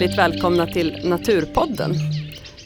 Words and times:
hjärtligt 0.00 0.18
välkomna 0.18 0.66
till 0.66 1.08
Naturpodden. 1.08 1.92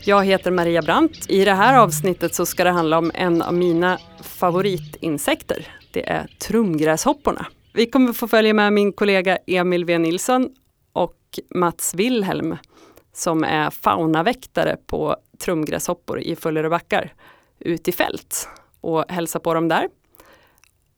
Jag 0.05 0.25
heter 0.25 0.51
Maria 0.51 0.83
Brandt. 0.83 1.31
I 1.31 1.45
det 1.45 1.53
här 1.53 1.79
avsnittet 1.79 2.35
så 2.35 2.47
ska 2.47 2.65
det 2.65 2.71
handla 2.71 2.99
om 2.99 3.11
en 3.15 3.43
av 3.43 3.55
mina 3.55 3.99
favoritinsekter. 4.23 5.67
Det 5.93 6.09
är 6.09 6.27
trumgräshopporna. 6.39 7.47
Vi 7.73 7.87
kommer 7.87 8.13
få 8.13 8.29
följa 8.29 8.55
med 8.55 8.73
min 8.73 8.93
kollega 8.93 9.39
Emil 9.47 9.81
W. 9.81 9.99
Nilsson 9.99 10.51
och 10.93 11.17
Mats 11.55 11.95
Wilhelm 11.95 12.57
som 13.13 13.45
är 13.45 13.71
faunaväktare 13.71 14.77
på 14.87 15.17
trumgräshoppor 15.39 16.21
i 16.21 16.37
Fullerö 16.37 16.69
backar 16.69 17.13
ut 17.59 17.89
i 17.89 17.93
fält 17.93 18.49
och 18.81 19.05
hälsa 19.09 19.41
på 19.41 19.55
dem 19.55 19.69
där. 19.69 19.89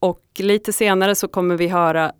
Och 0.01 0.23
lite 0.38 0.73
senare 0.73 1.15
så 1.15 1.29
kommer 1.29 1.57
vi 1.57 1.68
höra 1.68 2.12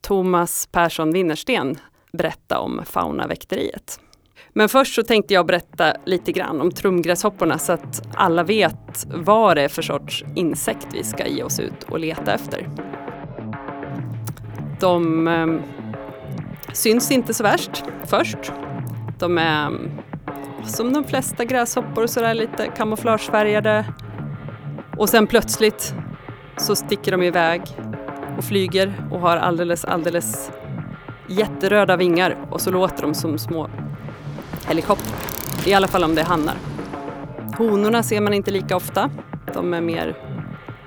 Thomas 0.00 0.68
Persson 0.72 1.12
Winnersten 1.12 1.78
berätta 2.18 2.58
om 2.58 2.82
faunaväkteriet. 2.84 4.00
Men 4.52 4.68
först 4.68 4.94
så 4.94 5.02
tänkte 5.02 5.34
jag 5.34 5.46
berätta 5.46 5.92
lite 6.06 6.32
grann 6.32 6.60
om 6.60 6.70
trumgräshopporna 6.70 7.58
så 7.58 7.72
att 7.72 8.02
alla 8.14 8.42
vet 8.42 9.06
vad 9.06 9.56
det 9.56 9.62
är 9.62 9.68
för 9.68 9.82
sorts 9.82 10.24
insekt 10.34 10.86
vi 10.92 11.04
ska 11.04 11.26
ge 11.26 11.42
oss 11.42 11.60
ut 11.60 11.82
och 11.88 11.98
leta 11.98 12.34
efter. 12.34 12.68
De 14.80 15.28
eh, 15.28 15.46
syns 16.72 17.10
inte 17.10 17.34
så 17.34 17.42
värst 17.42 17.84
först. 18.06 18.52
De 19.18 19.38
är 19.38 19.66
ehm, 19.66 19.90
som 20.64 20.92
de 20.92 21.04
flesta 21.04 21.44
gräshoppor 21.44 22.06
sådär 22.06 22.34
lite 22.34 22.66
kamouflagefärgade. 22.76 23.84
Och 24.98 25.08
sen 25.08 25.26
plötsligt 25.26 25.94
så 26.56 26.76
sticker 26.76 27.12
de 27.12 27.22
iväg 27.22 27.62
och 28.38 28.44
flyger 28.44 29.08
och 29.10 29.20
har 29.20 29.36
alldeles, 29.36 29.84
alldeles 29.84 30.50
jätteröda 31.28 31.96
vingar 31.96 32.36
och 32.50 32.60
så 32.60 32.70
låter 32.70 33.02
de 33.02 33.14
som 33.14 33.38
små 33.38 33.70
helikoptrar. 34.66 35.18
I 35.66 35.74
alla 35.74 35.88
fall 35.88 36.04
om 36.04 36.14
det 36.14 36.20
är 36.20 36.24
hannar. 36.24 36.56
Honorna 37.58 38.02
ser 38.02 38.20
man 38.20 38.34
inte 38.34 38.50
lika 38.50 38.76
ofta. 38.76 39.10
De 39.54 39.74
är 39.74 39.80
mer 39.80 40.16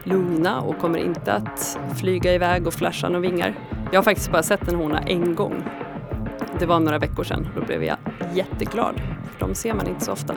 lugna 0.04 0.62
och 0.62 0.80
kommer 0.80 1.00
inte 1.00 1.34
att 1.34 1.80
flyga 2.00 2.34
iväg 2.34 2.68
och 2.68 2.74
flasha 2.74 3.10
några 3.10 3.20
vingar. 3.20 3.56
Jag 3.92 3.98
har 3.98 4.04
faktiskt 4.04 4.32
bara 4.32 4.44
sett 4.44 4.68
en 4.68 4.76
hona 4.76 5.00
en 5.00 5.36
gång. 5.36 5.64
Det 6.60 6.66
var 6.66 6.80
några 6.80 7.00
veckor 7.00 7.24
sedan. 7.24 7.48
Då 7.56 7.66
blev 7.66 7.84
jag 7.84 7.98
jätteglad. 8.34 9.02
För 9.32 9.48
de 9.48 9.56
ser 9.56 9.74
man 9.74 9.88
inte 9.88 10.06
så 10.06 10.12
ofta. 10.12 10.36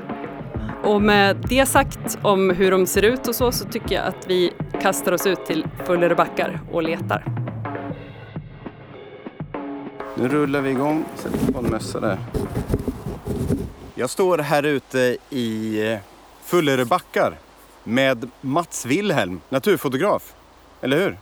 Och 0.84 1.02
med 1.02 1.36
det 1.48 1.66
sagt 1.66 2.18
om 2.22 2.50
hur 2.50 2.70
de 2.70 2.86
ser 2.86 3.02
ut 3.02 3.28
och 3.28 3.34
så, 3.34 3.52
så 3.52 3.64
tycker 3.64 3.94
jag 3.94 4.04
att 4.04 4.26
vi 4.28 4.52
kastar 4.82 5.12
oss 5.12 5.26
ut 5.26 5.46
till 5.46 5.66
Fullerö 5.84 6.14
backar 6.14 6.60
och 6.72 6.82
letar. 6.82 7.43
Nu 10.14 10.28
rullar 10.28 10.60
vi 10.60 10.70
igång. 10.70 11.04
Sätter 11.16 11.52
på 11.52 11.58
en 11.58 11.70
mössa 11.70 12.00
där. 12.00 12.18
Jag 13.94 14.10
står 14.10 14.38
här 14.38 14.62
ute 14.62 15.16
i 15.30 15.98
Fullerö 16.42 16.84
backar 16.84 17.38
med 17.84 18.30
Mats 18.40 18.86
Wilhelm, 18.86 19.40
naturfotograf. 19.48 20.34
Eller 20.80 20.98
hur? 21.00 21.18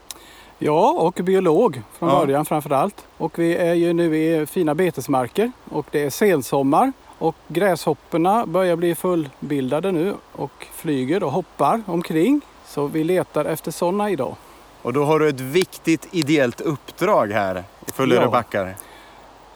Ja, 0.58 0.90
och 0.98 1.14
biolog 1.24 1.82
från 1.98 2.08
Ja. 2.08 2.18
början 2.20 2.44
framför 2.44 2.70
allt. 2.70 3.06
Och 3.18 3.38
vi 3.38 3.56
är 3.56 3.74
ju 3.74 3.92
nu 3.92 4.16
i 4.16 4.46
fina 4.46 4.74
betesmarker 4.74 5.52
och 5.70 5.86
det 5.90 6.02
är 6.04 6.10
sensommar 6.10 6.92
och 7.18 7.36
gräshopporna 7.48 8.46
börjar 8.46 8.76
bli 8.76 8.94
fullbildade 8.94 9.92
nu 9.92 10.14
och 10.32 10.66
flyger 10.72 11.22
och 11.22 11.32
hoppar 11.32 11.82
omkring. 11.86 12.40
Så 12.66 12.86
vi 12.86 13.04
letar 13.04 13.44
efter 13.44 13.70
sådana 13.70 14.10
idag. 14.10 14.36
Och 14.82 14.92
då 14.92 15.04
har 15.04 15.18
du 15.18 15.28
ett 15.28 15.40
viktigt 15.40 16.08
ideellt 16.10 16.60
uppdrag 16.60 17.32
här 17.32 17.64
i 17.86 17.90
Fullerö 17.92 18.22
Ja. 18.22 18.30
backar. 18.30 18.74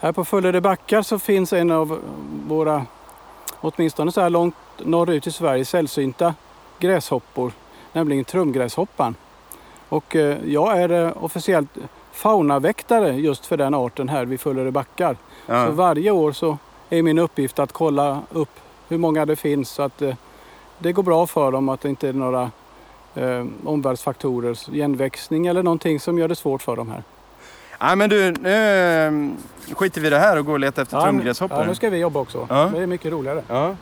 Här 0.00 0.12
på 0.12 0.25
Fullerö 0.25 0.60
backar 0.60 1.03
så 1.03 1.19
finns 1.19 1.53
en 1.53 1.70
av 1.70 1.98
våra, 2.48 2.87
åtminstone 3.60 4.12
så 4.12 4.20
här 4.20 4.31
långt 4.31 4.54
norrut 4.78 5.26
i 5.26 5.31
Sverige, 5.32 5.65
sällsynta 5.65 6.34
gräshoppor, 6.78 7.53
nämligen 7.92 8.25
trumgräshoppan. 8.25 9.15
Och 9.88 10.16
eh, 10.16 10.36
jag 10.47 10.81
är 10.82 10.88
eh, 11.06 11.12
officiellt 11.25 11.69
faunaväktare 12.12 13.12
just 13.15 13.47
för 13.47 13.56
den 13.56 13.75
arten 13.75 14.09
här 14.09 14.25
vid 14.25 14.41
Fullerö 14.41 14.70
backar. 14.70 15.15
Så 15.47 15.53
Ja. 15.53 15.70
varje 15.70 16.10
år 16.10 16.32
så 16.32 16.59
är 16.91 17.03
min 17.03 17.19
uppgift 17.19 17.59
att 17.59 17.72
kolla 17.72 18.20
upp 18.32 18.60
hur 18.88 18.98
många 18.98 19.26
det 19.26 19.36
finns 19.36 19.69
så 19.70 19.82
att 19.82 20.03
eh, 20.03 20.15
det 20.78 20.92
går 20.92 21.03
bra 21.03 21.26
för 21.26 21.53
dem, 21.53 21.69
att 21.69 21.81
det 21.81 21.88
inte 21.88 22.09
är 22.09 22.12
några 22.12 22.50
eh, 23.16 23.44
omvärldsfaktorer, 23.65 24.75
igenväxning 24.75 25.47
eller 25.47 25.62
någonting 25.62 26.00
som 26.00 26.19
gör 26.19 26.28
det 26.28 26.37
svårt 26.37 26.62
för 26.62 26.77
dem 26.77 26.88
här. 26.91 27.03
Nej 27.81 27.97
men 27.97 28.10
du, 28.10 28.32
nu 28.32 28.50
eh, 29.71 29.75
skiter 29.77 30.00
vi 30.00 30.06
i 30.06 30.10
det 30.10 30.19
här 30.19 30.38
och 30.38 30.47
går 30.47 30.53
och 30.53 30.60
letar 30.60 30.82
efter 30.82 30.97
Ja, 30.97 31.00
nu- 31.04 31.09
trumgräshoppor. 31.10 31.59
Ja, 31.59 31.65
nu 31.66 31.75
ska 31.75 31.91
vi 31.91 31.99
jobba 31.99 32.21
också. 32.21 32.47
Ja. 32.50 32.71
Det 32.75 32.82
är 32.82 32.87
mycket 32.87 33.12
roligare. 33.12 33.43
Ja. 33.49 33.77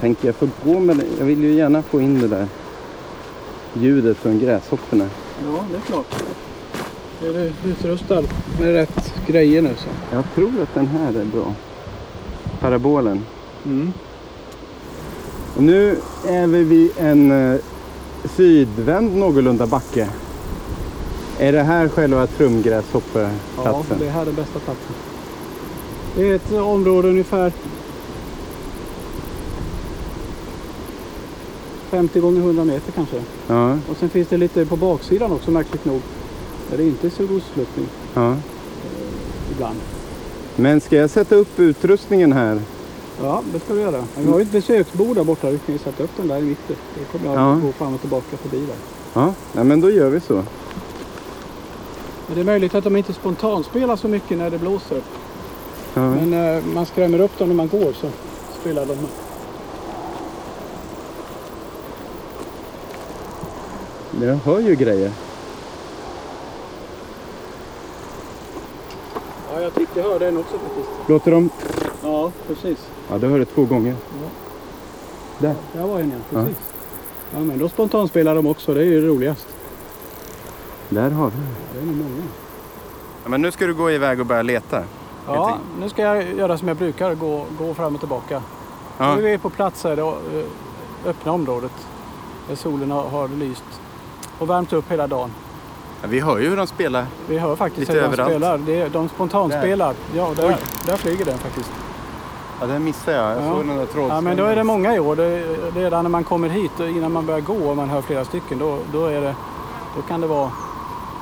Tänker 0.00 0.26
jag 0.28 0.34
få 0.34 0.46
på 0.46 0.80
med 0.80 0.96
det. 0.96 1.04
Jag 1.18 1.24
vill 1.26 1.42
ju 1.44 1.52
gärna 1.52 1.82
få 1.82 2.00
in 2.00 2.20
det 2.20 2.28
där 2.28 2.46
ljudet 3.74 4.16
från 4.16 4.38
gräshopporna. 4.38 5.08
Ja, 5.44 5.64
det 5.70 5.76
är 5.76 5.80
klart. 5.80 6.22
Är 7.24 7.32
du 7.32 7.70
utrustad 7.70 8.22
med 8.60 8.72
rätt 8.72 9.14
grejer 9.26 9.62
nu 9.62 9.74
så? 9.76 9.88
Jag 10.12 10.24
tror 10.34 10.62
att 10.62 10.74
den 10.74 10.86
här 10.86 11.08
är 11.20 11.24
bra. 11.24 11.54
Parabolen. 12.60 13.24
Mm. 13.64 13.92
Nu 15.60 15.96
är 16.28 16.46
vi 16.46 16.62
vid 16.62 16.90
en 16.98 17.52
eh, 17.52 17.60
sydvänd 18.36 19.16
någorlunda 19.16 19.66
backe. 19.66 20.08
Är 21.38 21.52
det 21.52 21.62
här 21.62 21.88
själva 21.88 22.20
Ja, 22.20 22.26
trumgräshoppeplatsen? 22.26 23.98
det 23.98 24.08
här 24.08 24.26
är 24.26 24.32
bästa 24.32 24.58
platsen. 24.58 24.94
Det 26.16 26.30
är 26.30 26.34
ett 26.34 26.52
område 26.52 27.08
ungefär 27.08 27.52
50 31.90 32.20
gånger 32.20 32.40
100 32.40 32.64
meter 32.64 32.92
kanske. 32.92 33.16
Ja, 33.46 33.72
Och 33.72 33.96
sen 34.00 34.08
finns 34.08 34.28
det 34.28 34.36
lite 34.36 34.66
på 34.66 34.76
baksidan 34.76 35.32
också 35.32 35.50
märkligt 35.50 35.84
nog. 35.84 36.00
Där 36.70 36.76
det 36.76 36.84
inte 36.84 37.06
är 37.06 37.10
sydostluftning 37.10 37.86
ja. 38.14 38.36
ibland. 39.52 39.78
Men 40.56 40.80
ska 40.80 40.96
jag 40.96 41.10
sätta 41.10 41.34
upp 41.34 41.58
utrustningen 41.58 42.32
här? 42.32 42.60
Ja, 43.22 43.42
det 43.52 43.60
ska 43.60 43.74
vi 43.74 43.80
göra. 43.82 44.04
Vi 44.16 44.30
har 44.30 44.38
ju 44.38 44.42
ett 44.42 44.52
besöksbord 44.52 45.16
där 45.16 45.24
borta. 45.24 45.50
Vi 45.50 45.58
kan 45.58 45.72
ju 45.74 45.78
sätta 45.78 46.02
upp 46.02 46.10
den 46.16 46.28
där 46.28 46.38
i 46.38 46.42
mitten. 46.42 46.76
Då 46.98 47.18
kommer 47.18 47.34
jag 47.34 47.42
Ja. 47.50 47.60
gå 47.66 47.72
fram 47.72 47.94
och 47.94 48.00
tillbaka 48.00 48.36
förbi 48.36 48.58
där. 48.66 48.76
Ja, 49.12 49.32
ja 49.52 49.64
men 49.64 49.80
då 49.80 49.90
gör 49.90 50.10
vi 50.10 50.20
så. 50.20 50.34
Men 52.26 52.34
det 52.34 52.40
är 52.40 52.44
möjligt 52.44 52.74
att 52.74 52.84
de 52.84 52.96
inte 52.96 53.12
spontanspelar 53.12 53.96
så 53.96 54.08
mycket 54.08 54.38
när 54.38 54.50
det 54.50 54.58
blåser. 54.58 55.02
Ja. 55.94 56.10
Men 56.10 56.56
eh, 56.56 56.64
man 56.74 56.86
skrämmer 56.86 57.20
upp 57.20 57.38
dem 57.38 57.48
när 57.48 57.56
man 57.56 57.68
går 57.68 57.92
så 57.92 58.08
spelar 58.60 58.86
de. 58.86 58.96
Jag 64.26 64.34
hör 64.36 64.60
ju 64.60 64.74
grejer. 64.74 65.10
Ja, 69.54 69.60
jag 69.60 69.74
tyckte 69.74 70.00
jag 70.00 70.08
hörde 70.08 70.28
en 70.28 70.36
också 70.38 70.58
faktiskt. 70.58 70.88
Låter 71.08 71.30
de? 71.30 71.50
Ja, 72.02 72.30
precis. 72.46 72.78
Ja, 73.10 73.18
det 73.18 73.26
hör 73.26 73.38
jag 73.38 73.48
två 73.48 73.64
gånger. 73.64 73.94
Där. 75.38 75.54
Där 75.72 75.86
var 75.86 76.00
en 76.00 76.12
ja, 76.30 76.40
precis. 76.40 76.56
Ja. 77.32 77.38
men 77.40 77.58
då 77.58 77.68
spontanspelar 77.68 78.34
de 78.34 78.46
också. 78.46 78.74
Det 78.74 78.80
är 78.80 78.84
ju 78.84 79.06
roligast. 79.06 79.46
Där 80.88 81.10
har 81.10 81.30
vi. 81.30 81.36
Det 81.74 81.80
är 81.80 81.86
nog 81.86 81.96
många. 81.96 82.22
Ja, 83.22 83.28
men 83.28 83.42
nu 83.42 83.52
ska 83.52 83.66
du 83.66 83.74
gå 83.74 83.90
iväg 83.90 84.20
och 84.20 84.26
börja 84.26 84.42
leta. 84.42 84.82
Ja, 85.26 85.56
nu 85.80 85.88
ska 85.88 86.02
jag 86.02 86.24
göra 86.38 86.58
som 86.58 86.68
jag 86.68 86.76
brukar. 86.76 87.14
Gå, 87.14 87.44
gå 87.58 87.74
fram 87.74 87.94
och 87.94 88.00
tillbaka. 88.00 88.42
Ja. 88.98 89.14
Nu 89.16 89.26
är 89.26 89.30
vi 89.32 89.38
på 89.38 89.50
plats 89.50 89.84
här, 89.84 89.96
det 89.96 90.02
eh, 90.02 90.44
öppna 91.06 91.32
området. 91.32 91.72
Där 92.48 92.56
solen 92.56 92.90
har, 92.90 93.02
har 93.02 93.28
lyst 93.28 93.64
och 94.38 94.50
värmt 94.50 94.72
upp 94.72 94.90
hela 94.90 95.06
dagen. 95.06 95.30
Ja, 96.02 96.08
vi 96.10 96.20
hör 96.20 96.38
ju 96.38 96.48
hur 96.48 96.56
de 96.56 96.66
spelar. 96.66 97.06
Vi 97.28 97.38
hör 97.38 97.56
faktiskt 97.56 97.80
Lite 97.80 97.92
hur 97.92 98.00
de 98.00 98.06
överallt. 98.06 98.30
spelar. 98.30 98.58
Det 98.58 98.80
är, 98.80 98.88
de 98.88 99.08
spontanspelar. 99.08 99.94
Ja, 100.14 100.32
där, 100.36 100.48
Oj. 100.48 100.56
där 100.86 100.96
flyger 100.96 101.24
den 101.24 101.38
faktiskt. 101.38 101.70
Ja, 102.60 102.66
den 102.66 102.84
missade 102.84 103.16
jag. 103.16 103.30
Jag 103.30 103.44
Ja. 103.46 103.50
såg 103.52 103.66
den 103.66 103.76
där 103.76 103.86
trådsträngen. 103.86 104.14
Ja, 104.14 104.20
men 104.20 104.36
då 104.36 104.44
är 104.44 104.56
det 104.56 104.64
många 104.64 104.94
i 104.94 105.00
år. 105.00 105.16
Det, 105.16 105.42
redan 105.74 106.04
när 106.04 106.10
man 106.10 106.24
kommer 106.24 106.48
hit 106.48 106.80
och 106.80 106.88
innan 106.88 107.12
man 107.12 107.26
börjar 107.26 107.40
gå 107.40 107.70
och 107.70 107.76
man 107.76 107.88
hör 107.90 108.02
flera 108.02 108.24
stycken, 108.24 108.58
då, 108.58 108.78
då, 108.92 109.06
är 109.06 109.20
det, 109.20 109.34
då 109.96 110.02
kan 110.02 110.20
det 110.20 110.26
vara 110.26 110.50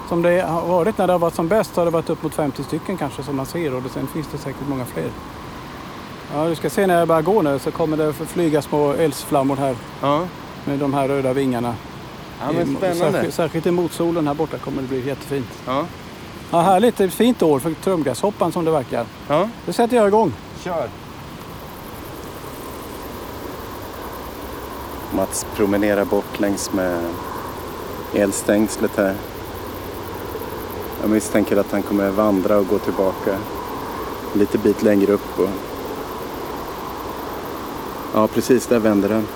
som 0.09 0.23
det 0.23 0.41
har 0.41 0.67
varit 0.67 0.99
när 0.99 1.07
det 1.07 1.13
har 1.13 1.19
varit 1.21 1.35
som 1.35 1.49
bäst 1.49 1.77
har 1.77 1.85
det 1.85 1.91
varit 1.91 2.11
upp 2.11 2.23
mot 2.23 2.35
50 2.35 2.63
stycken 2.65 2.97
kanske 2.97 3.23
som 3.23 3.37
man 3.37 3.47
ser 3.47 3.75
och 3.75 3.83
sen 3.95 4.07
finns 4.07 4.27
det 4.33 4.39
säkert 4.39 4.69
många 4.69 4.85
fler. 4.85 5.11
Ja, 6.35 6.45
du 6.49 6.55
ska 6.55 6.71
se 6.71 6.87
när 6.87 6.99
jag 6.99 7.09
börjar 7.09 7.23
gå 7.23 7.43
nu 7.43 7.59
så 7.59 7.71
kommer 7.71 7.97
det 7.97 8.13
flyga 8.13 8.63
små 8.63 8.93
eldsflammor 8.93 9.57
här 9.57 9.77
Ja, 10.03 10.21
med 10.65 10.79
de 10.79 10.95
här 10.95 11.09
röda 11.09 11.33
vingarna. 11.33 11.75
ja 12.41 12.53
men 12.53 12.73
I- 12.73 12.77
spännande. 12.77 13.13
Särskilt, 13.13 13.35
särskilt 13.35 13.67
i 13.67 13.71
motsolen 13.71 14.27
här 14.27 14.35
borta 14.35 14.59
kommer 14.59 14.83
det 14.83 14.89
bli 14.89 15.07
jättefint. 15.09 15.47
Ja, 15.67 15.85
Ja, 16.51 16.61
härligt, 16.61 16.97
det 16.97 17.05
är 17.05 17.09
ett 17.09 17.15
fint 17.15 17.43
år 17.43 17.59
för 17.59 17.73
trumgräshoppan 17.75 18.53
som 18.53 18.65
det 18.65 18.71
verkar. 18.71 19.05
ja. 19.29 19.49
Då 19.67 19.73
sätter 19.73 19.97
jag 19.97 20.09
igång. 20.09 20.33
Kör. 20.65 20.89
Mats 25.19 25.47
promenerar 25.57 26.05
bort 26.05 26.41
längs 26.41 26.73
med 26.73 27.05
elstängslet 28.15 28.97
här. 28.97 29.15
Jag 31.01 31.11
misstänker 31.11 31.57
att 31.57 31.73
han 31.73 31.83
kommer 31.83 32.11
vandra 32.11 32.59
och 32.59 32.69
gå 32.69 32.79
tillbaka 32.79 33.35
en 34.33 34.39
liten 34.39 34.61
bit 34.61 34.83
längre 34.83 35.13
upp. 35.13 35.39
Och... 35.39 35.49
Ja, 38.15 38.27
precis 38.27 38.67
där 38.67 38.79
vänder 38.79 39.09
den. 39.09 39.27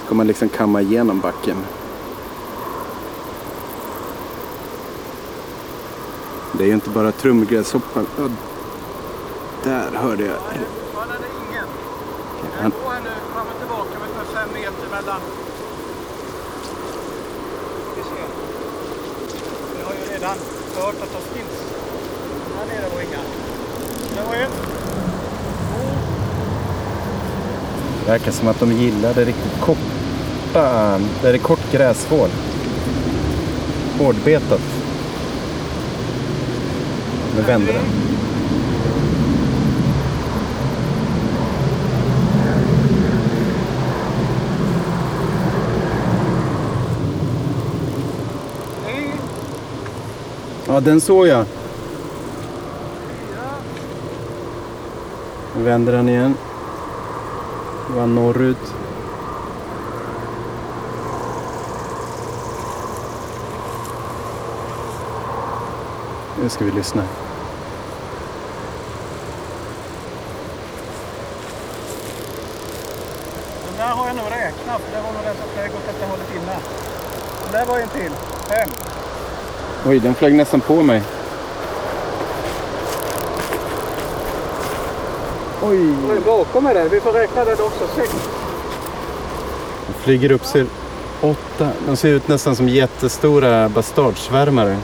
Så 0.00 0.08
kommer 0.08 0.16
man 0.16 0.26
liksom 0.26 0.48
kamma 0.48 0.80
igenom 0.80 1.20
backen. 1.20 1.56
Det 6.52 6.64
är 6.64 6.68
ju 6.68 6.74
inte 6.74 6.90
bara 6.90 7.12
trumgräshoppan. 7.12 8.06
Ja, 8.18 8.28
Där 9.64 9.90
hörde 9.98 10.24
jag. 10.24 10.38
Han 12.60 12.72
fram 13.36 13.46
och 13.48 13.58
tillbaka 13.58 13.98
med 13.98 14.08
ungefär 14.08 14.34
fem 14.34 14.48
meter 14.54 14.88
mellan. 14.90 15.20
Vi 17.96 18.02
ser. 18.02 18.28
Vi 19.76 19.82
har 19.84 19.92
ju 19.92 20.12
redan 20.14 20.36
hört 20.76 21.02
att 21.02 21.12
de 21.12 21.38
finns. 21.38 21.54
Här 22.58 22.66
nere 22.66 22.88
var 22.94 23.00
inga. 23.00 23.22
Det 24.14 24.28
var 24.28 24.34
en. 24.34 24.50
Det 28.04 28.10
verkar 28.10 28.32
som 28.32 28.48
att 28.48 28.60
de 28.60 28.72
gillar 28.72 29.14
det 29.14 29.24
riktigt 29.24 29.60
korta, 29.60 31.00
där 31.22 31.32
det 31.32 31.38
är 31.38 31.38
kort 31.38 31.72
gräsvård. 31.72 32.30
Hårdbetat. 33.98 34.60
Nu 37.36 37.42
vänder 37.42 37.80
Ja, 50.68 50.80
den 50.80 51.00
såg 51.00 51.26
jag. 51.26 51.46
Nu 55.56 55.62
vänder 55.62 55.92
den 55.92 56.08
igen. 56.08 56.36
Det 57.88 58.00
var 58.00 58.06
norrut. 58.06 58.74
Nu 66.42 66.48
ska 66.48 66.64
vi 66.64 66.70
lyssna. 66.70 67.02
Den 73.66 73.76
där 73.76 73.94
har 73.94 74.06
jag 74.06 74.16
nog 74.16 74.24
räknat. 74.24 74.82
Det 74.92 75.00
var 75.02 75.12
nog 75.12 75.22
den 75.24 75.36
som 75.36 75.48
flög 75.54 75.70
åt 75.70 75.86
detta 75.86 76.06
hållet 76.06 76.30
innan. 76.34 76.60
Den 77.42 77.52
där 77.52 77.66
var 77.66 77.78
en 77.78 77.88
till. 77.88 78.12
Fem. 78.48 78.68
Oj, 79.88 79.98
den 79.98 80.14
flög 80.14 80.34
nästan 80.34 80.60
på 80.60 80.82
mig. 80.82 81.02
Oj! 85.62 85.94
Och 86.08 86.16
en 86.16 86.22
bakom 86.26 86.64
mig 86.64 86.74
där. 86.74 86.88
Vi 86.88 87.00
får 87.00 87.12
räkna 87.12 87.44
den 87.44 87.60
också. 87.60 87.86
Sex. 87.96 88.10
De 89.86 89.92
flyger 90.04 90.32
upp 90.32 90.44
sig 90.44 90.66
åtta. 91.20 91.68
De 91.86 91.96
ser 91.96 92.08
ut 92.08 92.28
nästan 92.28 92.56
som 92.56 92.68
jättestora 92.68 93.68
bastardsvärmare. 93.68 94.76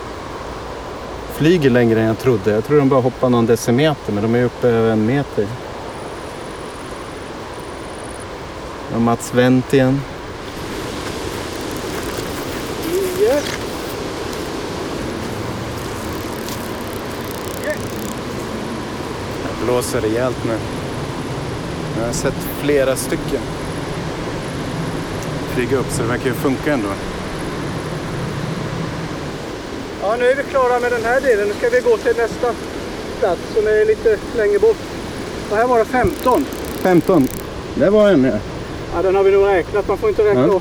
Flyger 1.32 1.70
längre 1.70 2.00
än 2.00 2.06
jag 2.06 2.18
trodde. 2.18 2.50
Jag 2.50 2.64
tror 2.64 2.78
de 2.78 2.88
bara 2.88 3.00
hoppar 3.00 3.28
någon 3.28 3.46
decimeter, 3.46 4.12
men 4.12 4.22
de 4.22 4.34
är 4.34 4.44
uppe 4.44 4.68
över 4.68 4.90
en 4.90 5.06
meter. 5.06 5.46
Och 8.94 9.00
Mats 9.00 9.34
Wendt 9.34 9.74
igen. 9.74 10.00
Blåser 19.72 20.00
rejält 20.00 20.44
nu. 20.44 20.52
Jag 21.98 22.06
har 22.06 22.12
sett 22.12 22.34
flera 22.62 22.96
stycken 22.96 23.40
flyga 25.54 25.76
upp, 25.76 25.90
så 25.90 26.02
det 26.02 26.08
verkar 26.08 26.26
ju 26.26 26.32
funka 26.32 26.72
ändå. 26.72 26.88
Ja, 30.02 30.16
nu 30.18 30.26
är 30.26 30.36
vi 30.36 30.42
klara 30.42 30.80
med 30.80 30.92
den 30.92 31.04
här 31.04 31.20
delen. 31.20 31.48
Nu 31.48 31.54
ska 31.54 31.68
vi 31.68 31.80
gå 31.80 31.96
till 31.96 32.16
nästa 32.16 32.54
plats 33.20 33.40
som 33.54 33.66
är 33.66 33.86
lite 33.86 34.18
längre 34.36 34.58
bort. 34.58 34.76
Och 35.50 35.56
här 35.56 35.66
var 35.66 35.78
det 35.78 35.84
15. 35.84 36.46
15. 36.82 37.28
Det 37.74 37.90
var 37.90 38.08
en 38.08 38.24
ja. 38.24 38.38
Ja, 38.94 39.02
den 39.02 39.14
har 39.14 39.22
vi 39.24 39.30
nog 39.30 39.46
räknat. 39.46 39.88
Man 39.88 39.98
får 39.98 40.08
inte 40.08 40.24
räkna. 40.24 40.46
Ja. 40.46 40.60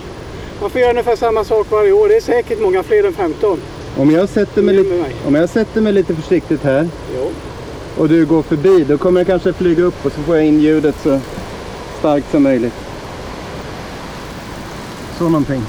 Man 0.61 0.69
får 0.69 0.81
göra 0.81 0.91
ungefär 0.91 1.15
samma 1.15 1.43
sak 1.43 1.67
varje 1.71 1.91
år. 1.91 2.09
Det 2.09 2.15
är 2.15 2.21
säkert 2.21 2.59
många 2.59 2.83
fler 2.83 3.03
än 3.03 3.13
15. 3.13 3.61
Om 3.97 4.11
jag, 4.11 4.29
sätter 4.29 4.61
mig 4.61 4.83
mig. 4.83 5.15
om 5.27 5.35
jag 5.35 5.49
sätter 5.49 5.81
mig 5.81 5.93
lite 5.93 6.15
försiktigt 6.15 6.63
här 6.63 6.89
Jo. 7.15 7.31
Och 7.97 8.09
du 8.09 8.25
går 8.25 8.41
förbi, 8.41 8.83
då 8.83 8.97
kommer 8.97 9.19
jag 9.19 9.27
kanske 9.27 9.53
flyga 9.53 9.83
upp 9.83 10.05
och 10.05 10.11
så 10.11 10.21
får 10.21 10.35
jag 10.35 10.45
in 10.45 10.59
ljudet 10.59 10.95
så 11.03 11.19
starkt 11.99 12.31
som 12.31 12.43
möjligt. 12.43 12.73
Så 15.17 15.23
någonting. 15.23 15.61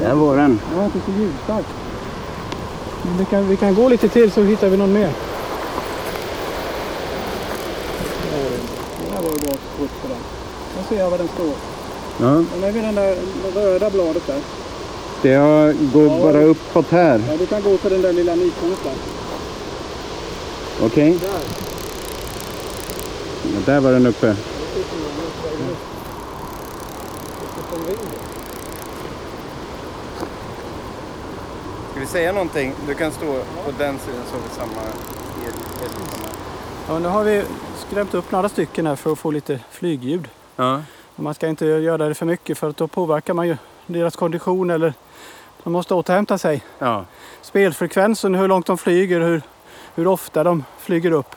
Där 0.00 0.14
var 0.14 0.36
den. 0.36 0.60
Var 0.76 0.84
inte 0.84 0.98
så 1.06 1.12
ljudstark. 1.20 1.66
Men 3.02 3.18
Vi 3.18 3.24
kan, 3.24 3.48
vi 3.48 3.56
kan 3.56 3.74
gå 3.74 3.88
lite 3.88 4.08
till 4.08 4.32
så 4.32 4.42
hittar 4.42 4.68
vi 4.68 4.76
någon 4.76 4.92
mer. 4.92 5.10
Det 9.06 9.14
här 9.14 9.22
var 9.22 9.30
ju 9.30 9.38
bra 9.38 9.54
skjuts 9.78 9.94
på 10.02 10.08
den. 10.08 10.18
Nu 10.76 10.82
ser 10.88 11.02
jag 11.02 11.10
var 11.10 11.18
den 11.18 11.28
står. 11.28 11.52
Ja, 12.20 12.44
Den 12.54 12.64
är 12.64 12.72
vid 12.72 12.82
den 12.82 12.94
där 12.94 13.16
röda 13.54 13.90
bladet 13.90 14.26
där. 14.26 14.61
Det 15.22 15.34
har, 15.34 15.72
går 15.92 16.06
Ja. 16.06 16.18
bara 16.32 16.42
uppåt 16.42 16.86
här. 16.90 17.20
Ja, 17.30 17.36
du 17.36 17.46
kan 17.46 17.62
gå 17.62 17.76
till 17.76 17.90
den 17.90 18.02
där 18.02 18.12
lilla 18.12 18.36
där. 18.36 18.92
Okej, 20.82 21.18
Där. 21.20 21.28
ja, 23.54 23.60
där 23.66 23.80
var 23.80 23.92
den 23.92 24.06
uppe. 24.06 24.36
Ska 31.90 32.00
vi 32.00 32.06
säga 32.06 32.32
någonting? 32.32 32.74
Du 32.86 32.94
kan 32.94 33.12
stå 33.12 33.26
på 33.64 33.70
den 33.78 33.98
sidan 33.98 34.20
så 34.30 34.36
har 34.36 34.42
vi 34.42 34.48
samma 34.54 34.82
el. 35.46 35.52
Ja, 36.88 36.98
nu 36.98 37.08
har 37.08 37.24
vi 37.24 37.44
skrämt 37.76 38.14
upp 38.14 38.32
några 38.32 38.48
stycken 38.48 38.86
här 38.86 38.96
för 38.96 39.12
att 39.12 39.18
få 39.18 39.30
lite 39.30 39.60
flygljud. 39.70 40.28
Ja. 40.56 40.82
Man 41.16 41.34
ska 41.34 41.48
inte 41.48 41.66
göra 41.66 42.08
det 42.08 42.14
för 42.14 42.26
mycket 42.26 42.58
för 42.58 42.68
att 42.70 42.76
då 42.76 42.86
påverkar 42.88 43.34
man 43.34 43.48
ju 43.48 43.56
deras 43.86 44.16
kondition 44.16 44.70
eller 44.70 44.94
de 45.64 45.72
måste 45.72 45.94
återhämta 45.94 46.38
sig. 46.38 46.62
ja. 46.78 47.04
Spelfrekvensen, 47.42 48.34
hur 48.34 48.48
långt 48.48 48.66
de 48.66 48.78
flyger, 48.78 49.20
hur, 49.20 49.42
hur 49.94 50.06
ofta 50.06 50.44
de 50.44 50.64
flyger 50.78 51.10
upp 51.10 51.36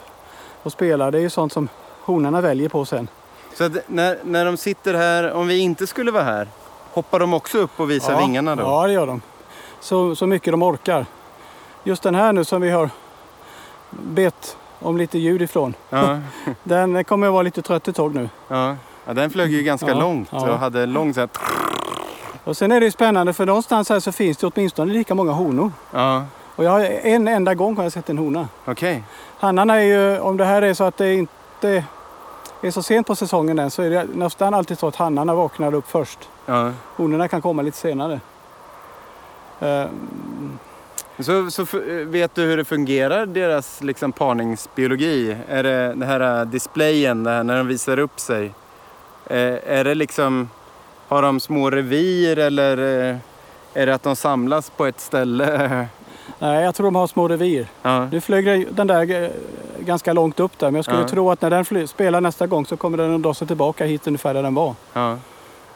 och 0.64 0.72
spelar. 0.72 1.12
Det 1.12 1.18
är 1.18 1.22
ju 1.22 1.30
sånt 1.30 1.54
som 1.54 1.70
honorna 2.04 2.42
väljer 2.42 2.70
på 2.70 2.86
sen. 2.86 3.08
Så 3.54 3.70
när, 3.88 4.18
när 4.24 4.46
de 4.46 4.58
sitter 4.58 4.94
här, 4.94 5.32
om 5.32 5.48
vi 5.48 5.58
inte 5.58 5.88
skulle 5.88 6.12
vara 6.12 6.24
här, 6.24 6.48
hoppar 6.94 7.20
de 7.20 7.34
också 7.34 7.58
upp 7.58 7.80
och 7.80 7.92
visar 7.92 8.14
ja, 8.14 8.20
vingarna 8.20 8.56
då? 8.56 8.64
Ja, 8.64 8.88
det 8.88 8.94
gör 8.94 9.08
de. 9.08 9.22
Så, 9.80 10.16
så 10.16 10.28
mycket 10.28 10.54
de 10.54 10.64
orkar. 10.64 11.06
Just 11.84 12.04
den 12.04 12.16
här 12.16 12.34
nu 12.34 12.44
som 12.44 12.62
vi 12.62 12.70
har 12.70 12.90
bett 13.90 14.58
om 14.80 14.98
lite 14.98 15.20
ljud 15.20 15.42
ifrån. 15.42 15.74
Ja, 15.90 16.20
Den 16.64 17.04
kommer 17.04 17.28
att 17.28 17.34
vara 17.34 17.44
lite 17.44 17.62
trött 17.62 17.88
ett 17.88 17.96
tag 17.96 18.16
nu. 18.16 18.30
ja. 18.48 18.76
ja 19.06 19.14
den 19.14 19.30
flög 19.30 19.52
ju 19.52 19.64
ganska 19.64 19.94
långt 19.94 20.34
och 20.34 20.60
hade 20.60 20.86
lång 20.86 21.14
så 21.14 21.20
här, 21.20 21.30
Och 22.46 22.58
sen 22.58 22.72
är 22.72 22.80
det 22.80 22.86
ju 22.86 22.92
spännande 22.92 23.34
för 23.34 23.46
någonstans 23.46 23.90
här 23.90 24.00
så 24.00 24.12
finns 24.12 24.38
det 24.38 24.48
åtminstone 24.48 24.94
lika 24.94 25.16
många 25.16 25.32
honor. 25.32 25.72
Ja, 25.94 26.26
Och 26.56 26.64
jag 26.64 26.72
har 26.72 26.80
en 26.82 27.28
enda 27.28 27.54
gång 27.56 27.78
har 27.78 27.84
jag 27.84 27.92
sett 27.92 28.10
en 28.10 28.18
hona. 28.18 28.48
okej. 28.66 29.04
Hannarna 29.40 29.76
är 29.76 29.86
ju, 29.86 30.20
om 30.20 30.38
det 30.38 30.46
här 30.46 30.62
är 30.62 30.74
så 30.74 30.84
att 30.84 30.98
det 30.98 31.14
inte 31.14 31.84
är 32.62 32.72
så 32.72 32.84
sent 32.84 33.08
på 33.08 33.16
säsongen 33.16 33.60
än 33.60 33.72
så 33.72 33.82
är 33.82 33.90
det 33.90 34.06
nästan 34.14 34.54
alltid 34.54 34.80
så 34.80 34.88
att 34.88 34.96
hannarna 34.96 35.36
vaknar 35.36 35.74
upp 35.74 35.88
först. 35.92 36.20
Ja. 36.46 36.72
Honorna 36.96 37.28
kan 37.28 37.42
komma 37.42 37.62
lite 37.62 37.78
senare. 37.78 38.20
Eh, 39.60 39.86
Så, 41.20 41.52
så 41.52 41.66
vet 42.06 42.36
du 42.36 42.42
hur 42.44 42.58
det 42.58 42.66
fungerar, 42.66 43.26
deras 43.26 43.82
liksom 43.84 44.12
parningsbiologi? 44.12 45.38
Är 45.50 45.64
det 45.64 45.88
den 45.88 46.02
här 46.02 46.46
displayen, 46.46 47.24
det 47.24 47.30
här, 47.32 47.44
när 47.44 47.58
de 47.58 47.68
visar 47.68 48.00
upp 48.00 48.20
sig? 48.20 48.46
Eh, 49.26 49.38
är 49.78 49.84
det 49.84 49.96
liksom, 49.96 50.50
har 51.08 51.22
de 51.22 51.40
små 51.40 51.70
revir 51.70 52.38
eller 52.40 52.78
eh, 53.10 53.16
är 53.74 53.86
det 53.86 53.96
att 53.96 54.04
de 54.04 54.16
samlas 54.16 54.70
på 54.70 54.86
ett 54.86 55.00
ställe? 55.00 55.88
nej, 56.40 56.64
jag 56.64 56.76
tror 56.76 56.86
de 56.88 56.96
har 56.96 57.08
små 57.08 57.28
revir. 57.28 57.68
Ja, 57.82 58.06
Nu 58.12 58.22
flög 58.22 58.68
den 58.76 58.88
där 58.88 59.24
eh, 59.24 59.30
ganska 59.80 60.14
långt 60.14 60.40
upp 60.40 60.60
där 60.60 60.68
men 60.68 60.76
jag 60.76 60.86
skulle 60.86 61.02
Ja. 61.02 61.08
tro 61.08 61.32
att 61.32 61.42
när 61.42 61.50
den 61.50 61.88
spelar 61.88 62.22
nästa 62.22 62.48
gång 62.48 62.66
så 62.66 62.78
kommer 62.78 62.98
den 62.98 63.16
att 63.16 63.22
dra 63.24 63.34
sig 63.34 63.48
tillbaka 63.48 63.86
hit 63.86 64.08
ungefär 64.08 64.34
där 64.34 64.44
den 64.44 64.56
var. 64.56 64.76
ja. 64.94 65.18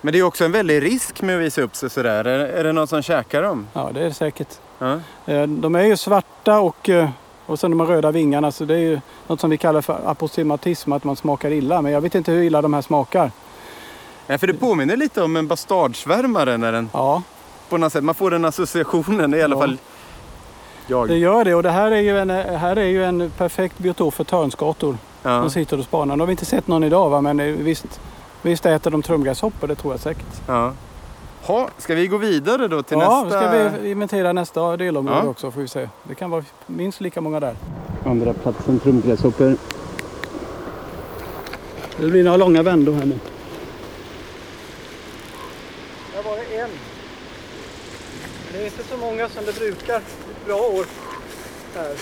Men 0.02 0.14
det 0.14 0.20
är 0.20 0.24
också 0.24 0.46
en 0.46 0.52
väldig 0.52 0.84
risk 0.84 1.22
med 1.22 1.36
att 1.36 1.42
visa 1.42 1.62
upp 1.62 1.76
sig 1.76 1.90
sådär. 1.90 2.26
Är, 2.26 2.40
är 2.40 2.64
det 2.64 2.72
någon 2.74 2.88
som 2.88 3.02
käkar 3.02 3.42
dem? 3.44 3.68
Ja, 3.74 3.90
det 3.94 4.00
är 4.00 4.04
det 4.06 4.14
säkert. 4.14 4.48
Ja, 4.80 5.00
Eh, 5.26 5.44
De 5.48 5.76
är 5.76 5.84
ju 5.84 5.98
svarta 5.98 6.60
och, 6.60 6.90
och 7.46 7.60
sen 7.60 7.72
de 7.72 7.80
här 7.80 7.88
röda 7.88 8.12
vingarna 8.12 8.52
så 8.52 8.66
det 8.66 8.74
är 8.74 8.78
ju 8.80 9.00
något 9.28 9.40
som 9.40 9.50
vi 9.50 9.58
kallar 9.58 9.82
för 9.82 10.00
aposematism, 10.06 10.92
att 10.92 11.04
man 11.04 11.16
smakar 11.16 11.52
illa. 11.52 11.82
Men 11.82 11.92
jag 11.92 12.02
vet 12.02 12.16
inte 12.16 12.32
hur 12.32 12.44
illa 12.44 12.62
de 12.62 12.74
här 12.74 12.82
smakar. 12.82 13.32
Nej, 14.30 14.38
för 14.38 14.48
det 14.48 14.54
påminner 14.54 14.98
lite 14.98 15.22
om 15.24 15.36
en 15.36 15.48
bastardsvärmare 15.48 16.58
när 16.58 16.72
den 16.72 16.90
Ja, 16.94 17.22
på 17.70 17.78
något 17.78 17.92
sätt, 17.94 18.04
man 18.04 18.16
får 18.16 18.32
den 18.32 18.46
associationen 18.46 19.34
i 19.34 19.42
alla 19.42 19.56
Ja. 19.56 19.60
fall 19.62 19.78
jag. 20.88 21.08
det 21.08 21.18
gör 21.18 21.46
det 21.46 21.56
och 21.56 21.64
det 21.64 21.70
här 21.72 21.92
är 21.92 22.02
ju 22.02 22.20
en, 22.20 22.30
här 22.30 22.76
är 22.76 22.86
ju 22.86 23.04
en 23.06 23.32
perfekt 23.38 23.78
biotop 23.80 24.14
för 24.14 24.24
törnskator. 24.24 24.98
Ja. 25.24 25.30
De 25.30 25.50
sitter 25.50 25.78
och 25.80 25.84
spanar. 25.86 26.16
Nu 26.16 26.22
har 26.22 26.28
vi 26.28 26.32
inte 26.32 26.46
sett 26.46 26.68
någon 26.68 26.84
idag 26.84 27.10
va? 27.10 27.22
men 27.22 27.64
visst, 27.64 28.00
visst 28.42 28.66
äter 28.66 28.92
de 28.92 29.02
trumgräshoppor, 29.02 29.68
det 29.68 29.76
tror 29.76 29.94
jag 29.94 30.00
säkert. 30.00 30.42
Ja. 30.48 30.74
Ha, 31.42 31.70
ska 31.78 31.96
vi 31.96 32.08
gå 32.08 32.18
vidare 32.18 32.68
då 32.68 32.84
till 32.84 32.98
ja, 33.00 33.24
nästa? 33.24 33.40
ska 33.42 33.52
vi 33.82 33.92
inventera 33.92 34.34
nästa 34.34 34.78
delområde 34.78 35.20
Ja. 35.24 35.30
också 35.30 35.52
får 35.52 35.62
vi 35.62 35.68
se. 35.68 35.90
Det 36.04 36.16
kan 36.16 36.30
vara 36.30 36.44
minst 36.68 37.02
lika 37.02 37.22
många 37.22 37.40
där. 37.40 37.56
Andra 38.06 38.34
platsen 38.34 38.80
trumgräshoppor. 38.80 39.56
Det 41.98 42.08
blir 42.08 42.24
några 42.24 42.38
långa 42.38 42.64
vändor 42.64 42.94
här 42.94 43.06
nu. 43.06 43.20
Där 46.70 48.58
var 48.58 48.60
det 48.60 48.60
en. 48.60 48.62
Det 48.62 48.62
är 48.62 48.66
inte 48.66 48.84
så 48.84 48.98
många 48.98 49.30
som 49.30 49.46
det 49.46 49.60
brukar. 49.60 49.98
Ett 49.98 50.46
bra 50.46 50.58
år 50.58 50.86
här. 51.76 51.96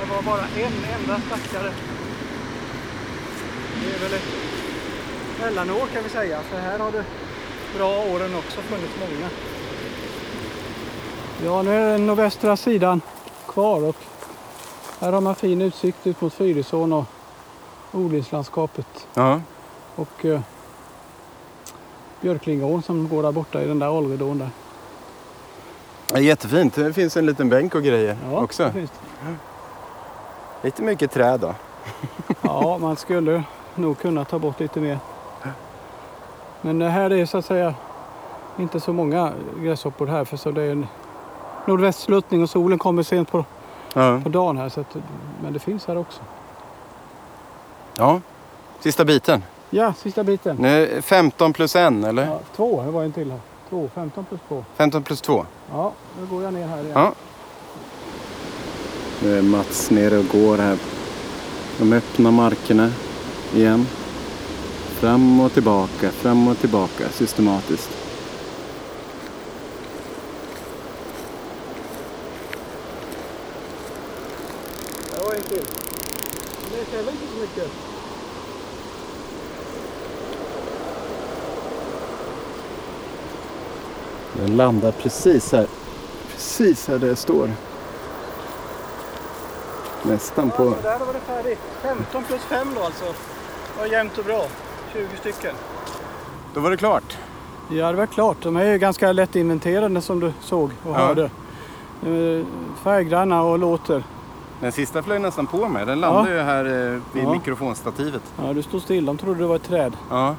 Det 0.00 0.10
var 0.14 0.22
bara 0.22 0.44
en 0.56 1.00
enda 1.00 1.20
stackare. 1.26 1.72
Det 3.82 3.94
är 3.94 3.98
väl 4.00 4.12
ett 4.12 4.42
mellanår 5.40 5.86
kan 5.92 6.02
vi 6.02 6.08
säga. 6.08 6.42
För 6.42 6.58
här 6.58 6.78
har 6.78 6.92
det 6.92 7.04
bra 7.76 7.98
åren 7.98 8.34
också 8.34 8.60
funnits 8.60 8.94
många. 9.00 9.28
Ja, 11.44 11.62
nu 11.62 11.70
är 11.70 11.92
den 11.92 12.06
nordvästra 12.06 12.56
sidan 12.56 13.00
kvar 13.48 13.82
och 13.82 13.96
här 15.00 15.12
har 15.12 15.20
man 15.20 15.34
fin 15.34 15.62
utsikt 15.62 16.06
ut 16.06 16.20
mot 16.20 16.34
Fyrisån 16.34 16.92
och 16.92 17.04
odlingslandskapet. 17.92 19.06
Ja. 19.14 19.40
Och 19.94 20.24
eh, 20.24 20.40
Björklingån 22.22 22.82
som 22.82 23.08
går 23.08 23.22
där 23.22 23.32
borta 23.32 23.62
i 23.62 23.66
den 23.66 23.78
där 23.78 23.90
Olvedån 23.90 24.38
där. 24.38 24.50
Ja, 26.12 26.18
Jättefint. 26.20 26.74
Det 26.74 26.92
finns 26.92 27.16
en 27.16 27.26
liten 27.26 27.48
bänk 27.48 27.74
och 27.74 27.82
grejer 27.82 28.16
Ja, 28.30 28.38
också. 28.42 28.70
det. 28.74 28.88
Lite 30.62 30.82
mycket 30.82 31.10
träd 31.10 31.40
då. 31.40 31.54
Ja, 32.42 32.78
man 32.78 32.96
skulle 32.96 33.42
nog 33.74 33.98
kunna 33.98 34.24
ta 34.24 34.38
bort 34.38 34.60
lite 34.60 34.80
mer. 34.80 34.98
Men 36.60 36.78
det 36.78 36.88
här 36.88 37.12
är 37.12 37.26
så 37.26 37.38
att 37.38 37.44
säga 37.44 37.74
inte 38.58 38.80
så 38.80 38.92
många 38.92 39.32
gräshoppor 39.60 40.06
här 40.06 40.24
för 40.24 40.36
så 40.36 40.50
det 40.50 40.62
är 40.62 40.70
en 40.72 40.86
nordvästsluttning 41.66 42.42
och 42.42 42.50
solen 42.50 42.78
kommer 42.78 43.02
sent 43.02 43.30
på, 43.30 43.44
Ja. 43.94 44.20
på 44.22 44.28
dagen 44.28 44.56
här. 44.58 44.68
Så 44.68 44.80
att, 44.80 44.96
men 45.42 45.52
det 45.52 45.58
finns 45.58 45.86
här 45.86 45.96
också. 45.98 46.20
ja. 47.96 48.20
Sista 48.80 49.04
biten. 49.04 49.42
Ja, 49.74 49.94
sista 49.94 50.24
biten. 50.24 50.56
Nu 50.56 51.02
15 51.02 51.52
plus 51.52 51.76
en 51.76 52.04
eller? 52.04 52.26
Ja, 52.26 52.40
två, 52.56 52.82
det 52.82 52.90
var 52.90 53.04
en 53.04 53.12
till 53.12 53.30
här. 53.30 53.40
Två, 53.68 53.90
15 53.94 54.24
plus 54.24 54.40
två. 54.48 54.64
15 54.76 55.02
plus 55.02 55.20
2. 55.20 55.46
Ja, 55.70 55.92
nu 56.20 56.26
går 56.26 56.42
jag 56.42 56.54
ner 56.54 56.66
här 56.66 56.78
igen. 56.78 56.92
Ja. 56.94 57.12
Nu 59.22 59.38
är 59.38 59.42
Mats 59.42 59.90
nere 59.90 60.18
och 60.18 60.28
går 60.28 60.58
här. 60.58 60.78
De 61.78 61.92
öppna 61.92 62.30
markerna 62.30 62.90
igen. 63.54 63.86
Fram 65.00 65.40
och 65.40 65.52
tillbaka, 65.52 66.10
fram 66.10 66.48
och 66.48 66.58
tillbaka 66.58 67.08
systematiskt. 67.08 67.90
Det 75.10 75.24
var 75.24 75.34
en 75.34 75.42
till. 75.42 75.66
Det 76.70 76.96
är 76.96 77.00
inte 77.00 77.26
så 77.34 77.40
mycket. 77.40 77.91
Den 84.46 84.56
landar 84.56 84.92
precis 84.92 85.52
här. 85.52 85.66
Precis 86.32 86.88
här 86.88 86.98
där 86.98 87.08
det 87.08 87.16
står. 87.16 87.50
Nästan 90.02 90.50
Ja, 90.50 90.56
på... 90.56 90.70
så 90.74 90.82
där 90.82 90.98
var 90.98 91.12
det 91.12 91.20
färdigt. 91.20 91.58
15 91.82 92.24
plus 92.24 92.40
5 92.42 92.68
då 92.76 92.82
alltså. 92.82 93.04
Det 93.04 93.80
var 93.80 93.86
jämnt 93.86 94.18
och 94.18 94.24
bra. 94.24 94.44
20 94.92 95.06
stycken. 95.20 95.54
Då 96.54 96.60
var 96.60 96.70
det 96.70 96.76
klart. 96.76 97.16
Ja, 97.70 97.90
det 97.90 97.96
var 97.96 98.06
klart. 98.06 98.36
De 98.42 98.56
är 98.56 98.64
ju 98.64 98.78
ganska 98.78 99.12
lätt 99.12 99.36
inventerade 99.36 100.00
som 100.00 100.20
du 100.20 100.32
såg 100.40 100.70
och 100.84 100.90
Ja. 100.90 100.94
hörde. 101.06 101.24
Eh, 102.02 102.46
Färggranna 102.82 103.42
och 103.42 103.58
låter. 103.58 104.04
Den 104.60 104.72
sista 104.72 105.02
flög 105.02 105.20
nästan 105.20 105.46
på 105.46 105.68
mig. 105.68 105.86
Den 105.86 106.00
landade 106.00 106.30
Ja. 106.30 106.36
ju 106.36 106.42
här 106.42 106.64
eh, 106.64 107.00
vid 107.12 107.24
Ja. 107.24 107.32
mikrofonstativet. 107.32 108.22
Ja, 108.46 108.52
du 108.52 108.62
stod 108.62 108.82
still. 108.82 109.06
De 109.06 109.18
trodde 109.18 109.40
det 109.40 109.46
var 109.46 109.56
ett 109.56 109.68
träd. 109.68 109.96
Ja. 110.10 110.34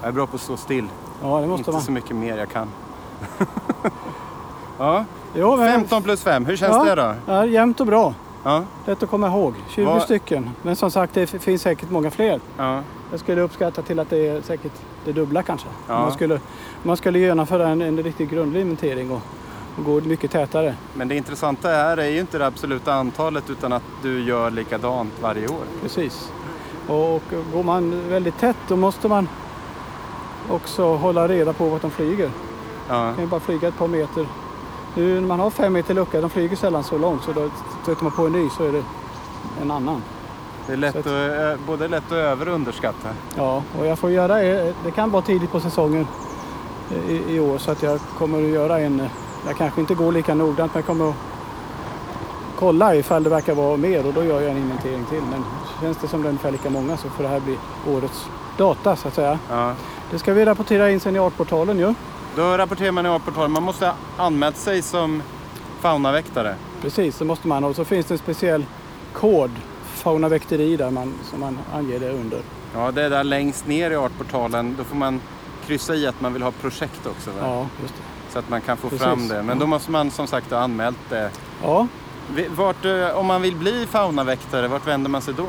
Jag 0.00 0.08
är 0.08 0.12
bra 0.12 0.26
på 0.26 0.36
att 0.36 0.42
stå 0.42 0.56
still. 0.56 0.86
Ja, 1.22 1.40
det 1.40 1.46
måste 1.46 1.60
Inte 1.60 1.70
man. 1.70 1.82
så 1.82 1.92
mycket 1.92 2.16
mer 2.16 2.36
jag 2.38 2.48
kan. 2.50 2.68
ja. 4.78 5.04
Jo, 5.36 5.56
men, 5.56 5.68
15 5.72 6.02
plus 6.02 6.22
5, 6.22 6.44
hur 6.46 6.56
känns 6.56 6.72
Ja. 6.86 6.94
det 6.94 7.02
då? 7.02 7.14
Ja, 7.26 7.46
jämnt 7.46 7.80
och 7.80 7.86
bra. 7.86 8.14
Ja. 8.44 8.62
Lätt 8.86 9.02
att 9.02 9.10
komma 9.10 9.26
ihåg. 9.26 9.54
20 9.68 9.84
Vad- 9.84 10.02
stycken. 10.02 10.50
Men 10.62 10.76
som 10.76 10.90
sagt, 10.90 11.14
det 11.14 11.26
finns 11.26 11.62
säkert 11.62 11.90
många 11.90 12.10
fler. 12.10 12.40
ja. 12.58 12.80
Jag 13.10 13.20
skulle 13.20 13.40
uppskatta 13.42 13.82
till 13.82 13.98
att 14.00 14.10
det 14.10 14.28
är 14.28 14.40
säkert 14.42 14.72
det 15.04 15.12
dubbla 15.12 15.42
kanske. 15.42 15.66
Ja. 15.88 15.94
Om 15.96 16.02
Man, 16.02 16.12
skulle, 16.12 16.40
man 16.82 16.96
skulle 16.96 17.18
genomföra 17.18 17.68
en, 17.68 17.82
en 17.82 18.02
riktigt 18.02 18.30
grundlig 18.30 18.60
inventering 18.60 19.10
och, 19.10 19.20
och 19.78 19.84
gå 19.84 20.00
mycket 20.00 20.30
tätare. 20.30 20.74
Men 20.94 21.08
det 21.08 21.14
intressanta 21.16 21.68
här 21.68 21.96
är 21.96 22.08
ju 22.08 22.20
inte 22.20 22.38
det 22.38 22.46
absoluta 22.46 22.94
antalet 22.94 23.50
utan 23.50 23.72
att 23.72 23.82
du 24.02 24.22
gör 24.24 24.50
likadant 24.50 25.12
varje 25.20 25.48
år. 25.48 25.64
Precis. 25.82 26.30
Och, 26.88 27.14
och 27.14 27.22
går 27.52 27.62
man 27.62 28.08
väldigt 28.08 28.38
tätt 28.38 28.56
då 28.68 28.76
måste 28.76 29.08
man 29.08 29.28
också 30.50 30.94
hålla 30.96 31.28
reda 31.28 31.52
på 31.52 31.68
vart 31.68 31.82
de 31.82 31.90
flyger. 31.90 32.30
Ja. 32.88 33.12
Kan 33.14 33.24
ju 33.24 33.26
bara 33.30 33.40
flyga 33.40 33.68
ett 33.68 33.78
par 33.78 33.88
meter. 33.88 34.26
Nu 34.94 35.20
när 35.20 35.28
man 35.28 35.40
har 35.40 35.50
fem 35.50 35.72
meter 35.72 35.94
lucka, 35.94 36.20
de 36.20 36.30
flyger 36.30 36.56
sällan 36.56 36.84
så 36.84 36.98
långt 36.98 37.22
så 37.24 37.32
då 37.32 37.48
stöter 37.82 38.04
man 38.04 38.12
på 38.12 38.26
en 38.26 38.32
ny 38.32 38.48
så 38.50 38.64
är 38.64 38.72
det 38.72 38.82
en 39.62 39.70
annan. 39.70 40.02
Det 40.66 40.72
är 40.72 40.76
lätt 40.76 40.96
att, 40.96 41.06
att- 41.06 41.58
eh, 41.60 41.66
både 41.66 41.88
lätt 41.88 42.06
att 42.06 42.12
över 42.12 42.48
och 42.48 42.54
underskatta. 42.54 43.08
Ja, 43.36 43.62
och 43.78 43.86
jag 43.86 43.98
får 43.98 44.10
göra, 44.10 44.34
det 44.84 44.90
kan 44.94 45.10
vara 45.10 45.22
tidigt 45.22 45.52
på 45.52 45.60
säsongen 45.60 46.06
i, 47.08 47.34
i 47.36 47.40
år 47.40 47.58
så 47.58 47.70
att 47.70 47.82
jag 47.82 48.00
kommer 48.18 48.38
att 48.44 48.48
göra 48.50 48.80
en, 48.80 49.02
jag 49.46 49.56
kanske 49.56 49.80
inte 49.80 49.94
går 49.94 50.12
lika 50.12 50.34
noggrant 50.34 50.74
men 50.74 50.80
jag 50.80 50.86
kommer 50.86 51.08
att 51.08 51.14
kolla 52.58 52.94
ifall 52.94 53.22
det 53.22 53.30
verkar 53.30 53.54
vara 53.54 53.76
mer 53.76 54.06
och 54.06 54.12
då 54.12 54.24
gör 54.24 54.40
jag 54.40 54.50
en 54.50 54.56
inventering 54.58 55.04
till. 55.04 55.22
Men 55.30 55.44
känns 55.80 55.96
det 55.96 56.08
som 56.08 56.22
det 56.22 56.26
är 56.26 56.30
ungefär 56.30 56.50
lika 56.52 56.70
många 56.70 56.96
så 56.96 57.08
får 57.08 57.22
det 57.22 57.28
här 57.28 57.40
bli 57.40 57.58
årets 57.88 58.26
data 58.56 58.96
så 58.96 59.08
att 59.08 59.14
säga. 59.14 59.38
Ja. 59.50 59.72
Det 60.10 60.18
ska 60.18 60.32
vi 60.32 60.44
rapportera 60.44 60.90
in 60.90 61.00
sen 61.00 61.16
i 61.16 61.18
Artportalen 61.18 61.78
ju. 61.78 61.94
Då 62.36 62.56
rapporterar 62.56 62.92
man 62.92 63.06
i 63.06 63.08
A-portalen. 63.08 63.52
Man 63.52 63.62
måste 63.62 63.86
ha 63.86 63.94
anmält 64.16 64.56
sig 64.56 64.82
som 64.82 65.22
faunaväktare. 65.80 66.54
Precis, 66.82 67.18
det 67.18 67.24
måste 67.24 67.48
man. 67.48 67.64
Och 67.64 67.76
så 67.76 67.84
finns 67.84 68.06
det 68.06 68.14
en 68.14 68.18
speciell 68.18 68.64
kod, 69.12 69.50
faunaväkteri, 69.84 70.76
där 70.76 70.90
man, 70.90 71.14
som 71.30 71.40
man 71.40 71.58
anger 71.74 72.00
det 72.00 72.10
under. 72.10 72.40
Ja, 72.74 72.90
det 72.90 73.02
är 73.02 73.10
där 73.10 73.24
längst 73.24 73.66
ner 73.66 73.90
i 73.90 73.96
Artportalen. 73.96 74.74
Då 74.78 74.84
får 74.84 74.96
man 74.96 75.20
kryssa 75.66 75.94
i 75.94 76.06
att 76.06 76.20
man 76.20 76.32
vill 76.32 76.42
ha 76.42 76.50
projekt 76.50 77.06
också. 77.06 77.30
va? 77.30 77.36
Ja, 77.40 77.66
just 77.82 77.94
det. 77.94 78.32
Så 78.32 78.38
att 78.38 78.48
man 78.48 78.60
kan 78.60 78.76
få 78.76 78.88
Precis. 78.88 79.04
fram 79.04 79.28
det. 79.28 79.42
Men 79.42 79.58
då 79.58 79.66
måste 79.66 79.90
man 79.90 80.10
som 80.10 80.26
sagt 80.26 80.50
ha 80.50 80.58
anmält 80.58 80.98
det. 81.08 81.30
Ja, 81.62 81.86
Vart, 82.56 82.84
eh, 82.84 83.08
om 83.08 83.26
man 83.26 83.42
vill 83.42 83.56
bli 83.56 83.86
faunaväktare, 83.90 84.68
vart 84.68 84.86
vänder 84.86 85.10
man 85.10 85.22
sig 85.22 85.34
då? 85.34 85.46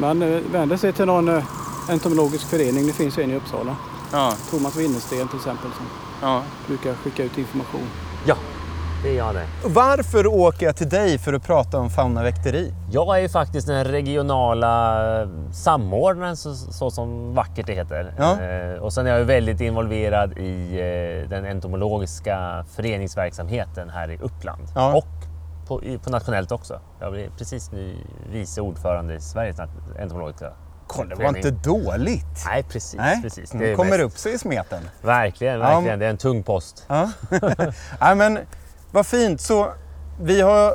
man 0.00 0.22
eh, 0.22 0.40
vänder 0.52 0.76
sig 0.76 0.92
till 0.92 1.06
någon 1.06 1.28
eh, 1.28 1.44
entomologisk 1.88 2.50
förening. 2.50 2.86
Det 2.86 2.92
finns 2.92 3.18
en 3.18 3.30
i 3.30 3.36
Uppsala. 3.36 3.76
Ja, 4.12 4.32
Thomas 4.50 4.76
Winnersten 4.76 5.28
till 5.28 5.36
exempel 5.36 5.70
som 5.70 5.86
ja. 6.22 6.42
brukar 6.66 6.94
skicka 6.94 7.24
ut 7.24 7.38
information. 7.38 7.86
Ja, 8.26 8.36
det 9.02 9.12
gör 9.12 9.34
det. 9.34 9.46
Varför 9.64 10.26
åker 10.26 10.66
jag 10.66 10.76
till 10.76 10.88
dig 10.88 11.18
för 11.18 11.32
att 11.32 11.42
prata 11.42 11.78
om 11.78 11.90
faunaväkteri? 11.90 12.74
Jag 12.90 13.16
är 13.16 13.22
ju 13.22 13.28
faktiskt 13.28 13.66
den 13.66 13.84
regionala 13.84 15.22
eh, 15.22 15.28
samordnaren 15.52 16.36
så, 16.36 16.54
så 16.54 16.90
som 16.90 17.34
vackert 17.34 17.66
det 17.66 17.74
heter. 17.74 18.14
Ja. 18.18 18.42
Eh, 18.42 18.82
och 18.82 18.92
sen 18.92 19.06
är 19.06 19.10
jag 19.10 19.18
ju 19.18 19.24
väldigt 19.24 19.60
involverad 19.60 20.38
i 20.38 20.72
eh, 20.72 21.28
den 21.30 21.44
entomologiska 21.44 22.64
föreningsverksamheten 22.76 23.90
här 23.90 24.10
i 24.10 24.18
Uppland. 24.18 24.62
Ja. 24.74 24.94
Och 24.94 25.06
på, 25.68 25.82
på 26.04 26.10
nationellt 26.10 26.52
också. 26.52 26.80
Jag 27.00 27.12
blir 27.12 27.30
precis 27.38 27.72
nu 27.72 27.96
vice 28.30 28.60
ordförande 28.60 29.14
i 29.14 29.20
Sveriges 29.20 29.60
entomologiska 30.00 30.52
Kolla, 30.88 31.14
det 31.16 31.22
var 31.24 31.36
inte 31.36 31.50
dåligt. 31.50 32.44
Nej, 32.46 32.62
precis. 32.62 32.94
Nej, 32.94 33.22
precis. 33.22 33.50
Det 33.50 33.74
kommer 33.74 33.90
mest- 33.90 34.02
upp 34.04 34.18
sig 34.18 34.32
i 34.32 34.38
smeten. 34.38 34.88
Verkligen, 35.02 35.58
verkligen. 35.60 35.84
men- 35.84 35.98
Det 35.98 36.06
är 36.06 36.10
en 36.10 36.16
tung 36.16 36.42
post. 36.42 36.84
Ja. 36.88 37.10
Nej, 38.00 38.14
men 38.14 38.38
vad 38.90 39.06
fint. 39.06 39.40
Så 39.40 39.72
vi 40.20 40.40
har, 40.40 40.74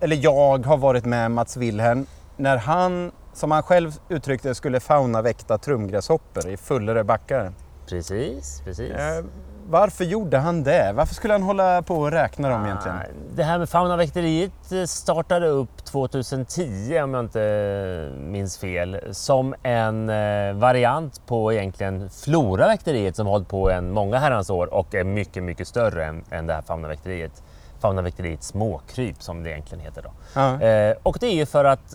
eller 0.00 0.16
jag 0.16 0.66
har 0.66 0.76
varit 0.76 1.04
med 1.04 1.30
Mats 1.30 1.56
Wilhelm 1.56 2.06
när 2.36 2.56
han, 2.56 3.12
som 3.34 3.50
han 3.50 3.62
själv 3.62 3.92
uttryckte 4.08 4.54
skulle 4.54 4.80
faunaväkta 4.80 5.58
trumgräshoppor 5.58 6.48
i 6.48 6.56
Fullerö 6.56 7.04
backar. 7.04 7.52
Precis, 7.88 8.62
precis. 8.64 8.90
Eh, 8.92 9.24
varför 9.68 10.04
gjorde 10.04 10.38
han 10.38 10.62
det? 10.62 10.92
Varför 10.92 11.14
skulle 11.14 11.34
han 11.34 11.42
hålla 11.42 11.82
på 11.82 11.96
och 11.96 12.10
räkna 12.10 12.48
dem 12.48 12.64
egentligen? 12.64 12.98
Det 13.34 13.42
här 13.42 13.58
med 13.58 13.68
faunaväkteriet 13.68 14.72
eh, 14.72 14.84
startade 14.84 15.46
upp 15.46 15.84
2010 15.84 17.00
om 17.02 17.14
jag 17.14 17.24
inte 17.24 18.12
minns 18.18 18.58
fel 18.58 19.00
som 19.10 19.54
en 19.62 20.08
eh, 20.08 20.52
variant 20.54 21.26
på 21.26 21.52
egentligen 21.52 22.10
floraväkteriet 22.10 23.16
som 23.16 23.26
har 23.26 23.32
hållit 23.32 23.48
på 23.48 23.70
en 23.70 23.90
många 23.90 24.18
herrans 24.18 24.50
år 24.50 24.74
och 24.74 24.94
är 24.94 25.04
mycket, 25.04 25.42
mycket 25.42 25.68
större 25.68 26.04
än, 26.04 26.24
än 26.30 26.46
det 26.46 26.54
här 26.54 26.62
faunaväkteriet. 26.62 27.42
Faunaväkteriet 27.80 28.42
småkryp 28.42 29.22
som 29.22 29.42
det 29.42 29.50
egentligen 29.50 29.84
heter. 29.84 30.02
Då. 30.02 30.40
Eh, 30.66 30.96
och 31.02 31.16
det 31.20 31.26
är 31.26 31.34
ju 31.34 31.46
för 31.46 31.64
att, 31.64 31.94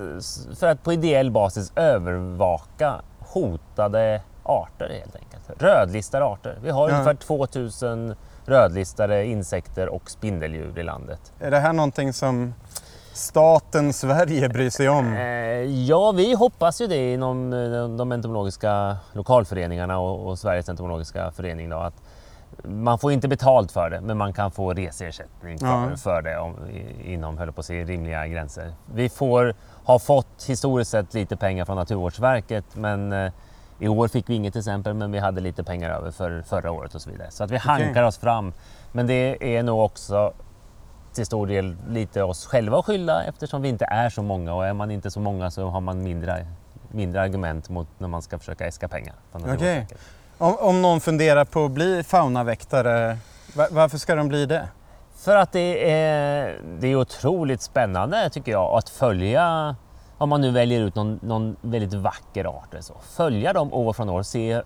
för 0.60 0.68
att 0.68 0.84
på 0.84 0.94
ideell 0.94 1.32
basis 1.32 1.72
övervaka 1.76 3.02
hotade 3.20 4.22
arter 4.48 4.90
helt 5.02 5.16
enkelt. 5.16 5.62
Rödlistade 5.62 6.26
arter. 6.26 6.58
Vi 6.64 6.70
har 6.70 6.90
Ja. 6.90 6.94
ungefär 6.96 7.14
2000 7.14 8.16
rödlistade 8.46 9.26
insekter 9.26 9.90
och 9.90 10.10
spindeldjur 10.12 10.80
i 10.80 10.84
landet. 10.84 11.34
Är 11.40 11.52
det 11.52 11.60
här 11.60 11.74
någonting 11.74 12.14
som 12.14 12.54
staten 13.14 13.94
Sverige 13.94 14.50
bryr 14.50 14.70
sig 14.70 14.90
om? 14.90 15.14
Eh, 15.14 15.22
ja, 15.88 16.12
vi 16.12 16.34
hoppas 16.36 16.82
ju 16.82 16.88
det 16.88 17.14
inom 17.14 17.54
eh, 17.54 17.88
de 17.88 18.12
entomologiska 18.12 18.98
lokalföreningarna 19.14 20.00
och, 20.00 20.40
Sveriges 20.40 20.70
entomologiska 20.70 21.32
förening. 21.32 21.70
Då, 21.70 21.78
att 21.78 21.94
man 22.64 23.00
får 23.00 23.12
inte 23.12 23.28
betalt 23.28 23.72
för 23.72 23.90
det, 23.90 24.02
men 24.02 24.18
man 24.18 24.34
kan 24.34 24.52
få 24.52 24.74
reseersättning 24.74 25.60
för, 25.60 25.68
Ja. 25.68 25.98
för 25.98 26.22
det 26.22 26.38
om, 26.38 26.56
inom 27.06 27.38
höll 27.38 27.52
på 27.52 27.60
att 27.60 27.66
säga, 27.66 27.86
rimliga 27.86 28.28
gränser. 28.28 28.74
Vi 28.94 29.10
får, 29.10 29.54
har 29.84 30.00
fått 30.00 30.44
historiskt 30.48 30.92
sett 30.92 31.14
lite 31.14 31.38
pengar 31.38 31.66
från 31.66 31.76
Naturvårdsverket, 31.76 32.66
men 32.74 33.14
eh, 33.14 33.32
i 33.80 33.88
år 33.88 34.08
fick 34.08 34.30
vi 34.30 34.34
inget 34.36 34.54
till 34.54 34.60
exempel, 34.60 34.94
men 34.94 35.12
vi 35.12 35.20
hade 35.20 35.42
lite 35.42 35.64
pengar 35.64 35.90
över 35.90 36.12
för 36.12 36.42
förra 36.42 36.72
året 36.72 36.96
och 36.96 37.02
så 37.02 37.10
vidare. 37.10 37.32
Så 37.32 37.44
att 37.44 37.52
vi 37.52 37.58
hankar 37.58 38.04
oss 38.04 38.18
fram. 38.18 38.54
Men 38.92 39.08
det 39.08 39.56
är 39.58 39.64
nog 39.64 39.80
också 39.80 40.34
till 41.14 41.26
stor 41.26 41.48
del 41.48 41.76
lite 41.90 42.24
oss 42.24 42.46
själva 42.46 42.80
att 42.80 42.86
skylla 42.86 43.24
eftersom 43.24 43.62
vi 43.62 43.70
inte 43.70 43.86
är 43.86 44.10
så 44.10 44.22
många 44.22 44.54
och 44.54 44.66
är 44.68 44.74
man 44.74 44.92
inte 44.92 45.12
så 45.12 45.20
många 45.20 45.52
så 45.52 45.68
har 45.70 45.82
man 45.82 46.04
mindre, 46.04 46.48
mindre 46.92 47.22
argument 47.22 47.70
mot 47.70 47.88
när 47.98 48.08
man 48.08 48.22
ska 48.22 48.40
försöka 48.40 48.66
äska 48.68 48.88
pengar. 48.88 49.14
Naturvårdsverket. 49.34 49.98
Om, 50.38 50.56
om 50.60 50.82
någon 50.82 51.02
funderar 51.02 51.46
på 51.46 51.66
att 51.66 51.72
bli 51.72 52.04
faunaväktare, 52.04 53.18
va- 53.56 53.68
varför 53.72 53.98
ska 53.98 54.16
de 54.16 54.28
bli 54.28 54.46
det? 54.46 54.68
För 55.16 55.36
att 55.36 55.52
det 55.52 55.92
är, 55.92 56.62
det 56.80 56.88
är 56.88 56.96
otroligt 56.96 57.62
spännande 57.62 58.30
tycker 58.30 58.52
jag 58.52 58.78
att 58.78 58.90
följa, 58.90 59.76
om 60.18 60.30
man 60.30 60.42
nu 60.42 60.52
väljer 60.52 60.82
ut 60.82 60.96
någon, 60.96 61.20
någon 61.22 61.56
väldigt 61.62 61.94
vacker 61.94 62.46
art, 62.46 62.72
eller 62.72 62.82
så, 62.82 62.94
följa 63.02 63.54
dem 63.54 63.74
år 63.74 63.94
från 63.94 64.10
år, 64.10 64.24
se 64.24 64.52
eh, 64.52 64.62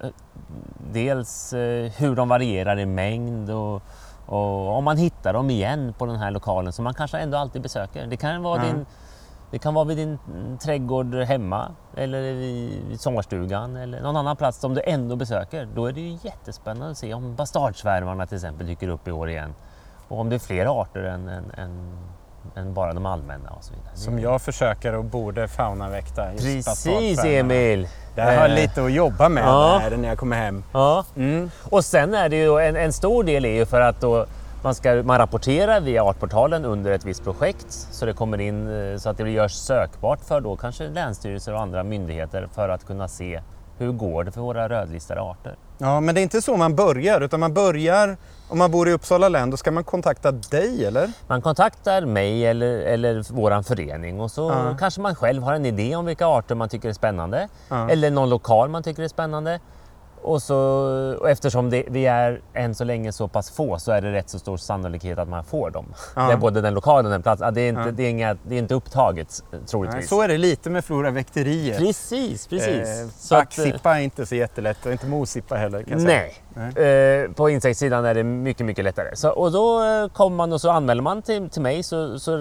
dels 0.93 1.53
eh, 1.53 1.91
hur 1.91 2.15
de 2.15 2.29
varierar 2.29 2.79
i 2.79 2.85
mängd 2.85 3.49
och, 3.49 3.81
och 4.25 4.77
om 4.77 4.83
man 4.83 4.97
hittar 4.97 5.33
dem 5.33 5.49
igen 5.49 5.93
på 5.97 6.05
den 6.05 6.15
här 6.15 6.31
lokalen 6.31 6.73
som 6.73 6.83
man 6.83 6.93
kanske 6.93 7.17
ändå 7.17 7.37
alltid 7.37 7.61
besöker. 7.61 8.07
Det 8.07 8.17
kan 8.17 8.43
vara, 8.43 8.57
Ja. 8.57 8.73
din, 8.73 8.85
det 9.51 9.59
kan 9.59 9.73
vara 9.73 9.85
vid 9.85 9.97
din 9.97 10.19
mm, 10.27 10.57
trädgård 10.57 11.15
hemma 11.15 11.71
eller 11.97 12.33
vid 12.33 13.01
sommarstugan 13.01 13.75
eller 13.75 14.01
någon 14.01 14.17
annan 14.17 14.35
plats 14.35 14.59
som 14.59 14.73
du 14.73 14.81
ändå 14.85 15.15
besöker. 15.15 15.67
Då 15.75 15.85
är 15.85 15.91
det 15.93 16.01
ju 16.01 16.17
jättespännande 16.21 16.91
att 16.91 16.97
se 16.97 17.13
om 17.13 17.35
bastardsvärmarna 17.35 18.25
till 18.25 18.35
exempel 18.35 18.67
dyker 18.67 18.87
upp 18.87 19.07
i 19.07 19.11
år 19.11 19.29
igen. 19.29 19.53
Och 20.07 20.19
om 20.19 20.29
det 20.29 20.35
är 20.35 20.39
fler 20.39 20.81
arter 20.81 21.03
än, 21.03 21.29
än, 21.29 21.51
än, 21.57 21.97
än 22.55 22.73
bara 22.73 22.93
de 22.93 23.05
allmänna 23.05 23.49
och 23.49 23.63
så 23.63 23.73
vidare. 23.73 23.95
Som 23.95 24.19
jag 24.19 24.41
försöker 24.41 24.95
och 24.95 25.03
borde 25.03 25.47
faunaväkta. 25.47 26.25
Precis. 26.31 27.23
Emil! 27.25 27.87
Det 28.15 28.21
här 28.21 28.35
har 28.35 28.41
jag 28.41 28.49
Eh, 28.49 28.55
lite 28.55 28.83
att 28.83 28.91
jobba 28.91 29.29
med 29.29 29.43
Ja. 29.43 29.81
där 29.89 29.97
när 29.97 30.09
jag 30.09 30.17
kommer 30.17 30.37
hem. 30.37 30.63
Ja. 30.73 31.05
Mm. 31.15 31.51
Och 31.69 31.85
sen 31.85 32.13
är 32.13 32.29
det 32.29 32.35
ju 32.35 32.59
en, 32.59 32.75
en 32.75 32.93
stor 32.93 33.23
del 33.23 33.45
är 33.45 33.53
ju 33.53 33.65
för 33.65 33.81
att 33.81 34.01
då 34.01 34.25
man, 34.63 34.75
ska, 34.75 35.03
man 35.03 35.17
rapporterar 35.17 35.79
via 35.79 36.03
Artportalen 36.03 36.65
under 36.65 36.91
ett 36.91 37.05
visst 37.05 37.23
projekt 37.23 37.71
så 37.91 38.05
det 38.05 38.13
kommer 38.13 38.41
in 38.41 38.91
eh, 38.91 38.97
så 38.97 39.09
att 39.09 39.17
det 39.17 39.29
görs 39.29 39.53
sökbart 39.53 40.19
för 40.27 40.41
då 40.41 40.55
kanske 40.55 40.89
länsstyrelser 40.89 41.53
och 41.53 41.61
andra 41.61 41.83
myndigheter 41.83 42.47
för 42.55 42.69
att 42.69 42.85
kunna 42.87 43.07
se 43.07 43.41
hur 43.77 43.91
går 43.91 44.23
det 44.23 44.31
för 44.31 44.41
våra 44.41 44.69
rödlistade 44.69 45.21
arter. 45.21 45.55
Ja, 45.77 45.99
men 45.99 46.15
det 46.15 46.21
är 46.21 46.23
inte 46.23 46.41
så 46.41 46.57
man 46.57 46.75
börjar, 46.75 47.21
utan 47.21 47.39
man 47.39 47.53
börjar, 47.53 48.17
om 48.51 48.57
man 48.57 48.71
bor 48.71 48.89
i 48.89 48.91
Uppsala 48.93 49.29
län, 49.29 49.49
då 49.49 49.57
ska 49.57 49.71
man 49.71 49.83
kontakta 49.83 50.31
dig, 50.31 50.85
eller? 50.85 51.11
Man 51.27 51.41
kontaktar 51.41 52.05
mig 52.05 52.45
eller, 52.45 52.79
eller 52.79 53.25
vår 53.33 53.61
förening 53.63 54.19
och 54.19 54.31
så 54.31 54.49
Ja. 54.49 54.75
kanske 54.79 55.01
man 55.01 55.15
själv 55.15 55.43
har 55.43 55.53
en 55.53 55.65
idé 55.65 55.95
om 55.95 56.05
vilka 56.05 56.27
arter 56.27 56.55
man 56.55 56.69
tycker 56.69 56.89
är 56.89 56.93
spännande. 56.93 57.47
Ja. 57.69 57.89
Eller 57.89 58.11
någon 58.11 58.29
lokal 58.29 58.69
man 58.69 58.83
tycker 58.83 59.03
är 59.03 59.07
spännande. 59.07 59.59
Och, 60.23 60.41
så, 60.43 60.55
och 61.19 61.29
eftersom 61.29 61.69
det, 61.69 61.83
vi 61.87 62.05
är 62.05 62.41
än 62.53 62.75
så 62.75 62.83
länge 62.83 63.11
så 63.11 63.27
pass 63.27 63.51
få 63.51 63.79
så 63.79 63.91
är 63.91 64.01
det 64.01 64.11
rätt 64.13 64.29
så 64.29 64.39
stor 64.39 64.57
sannolikhet 64.57 65.17
att 65.19 65.27
man 65.27 65.43
får 65.43 65.69
dem. 65.69 65.93
Ja. 66.15 66.21
Det 66.27 66.33
är 66.33 66.37
både 66.37 66.61
den 66.61 66.73
lokala 66.73 67.07
och 67.07 67.11
den 67.11 67.21
platsen. 67.23 67.53
Det, 67.53 67.61
är 67.61 67.69
inte, 67.69 67.81
Ja. 67.81 67.91
det, 67.91 68.03
är 68.03 68.09
inga, 68.09 68.33
det 68.47 68.55
är 68.55 68.59
inte 68.59 68.73
upptaget 68.75 69.43
Nej, 69.51 69.61
troligtvis. 69.67 70.09
så 70.09 70.21
är 70.21 70.27
det 70.27 70.37
lite 70.37 70.69
med 70.69 70.85
floraväkteriet. 70.85 71.77
Precis, 71.77 72.47
precis. 72.47 73.11
Att, 73.31 73.31
eh, 73.31 73.37
Backsippa 73.37 73.97
är 73.97 74.01
inte 74.01 74.25
så 74.25 74.35
jättelätt 74.35 74.85
och 74.85 74.91
inte 74.91 75.05
mosippa 75.07 75.55
heller 75.55 75.83
kan 75.83 75.97
jag 75.99 76.07
Nej. 76.07 76.29
säga. 76.29 76.33
Eh, 76.55 77.31
på 77.31 77.49
insektssidan 77.49 78.05
är 78.05 78.13
det 78.13 78.23
mycket, 78.23 78.65
mycket 78.65 78.83
lättare. 78.83 79.15
Så, 79.15 79.29
och 79.29 79.51
då 79.51 79.83
eh, 79.83 80.07
kommer 80.07 80.37
man 80.37 80.53
och 80.53 80.61
så 80.61 80.69
anmäler 80.69 81.01
man 81.01 81.21
till, 81.21 81.49
till 81.49 81.61
mig 81.61 81.83
så, 81.83 82.19
så 82.19 82.31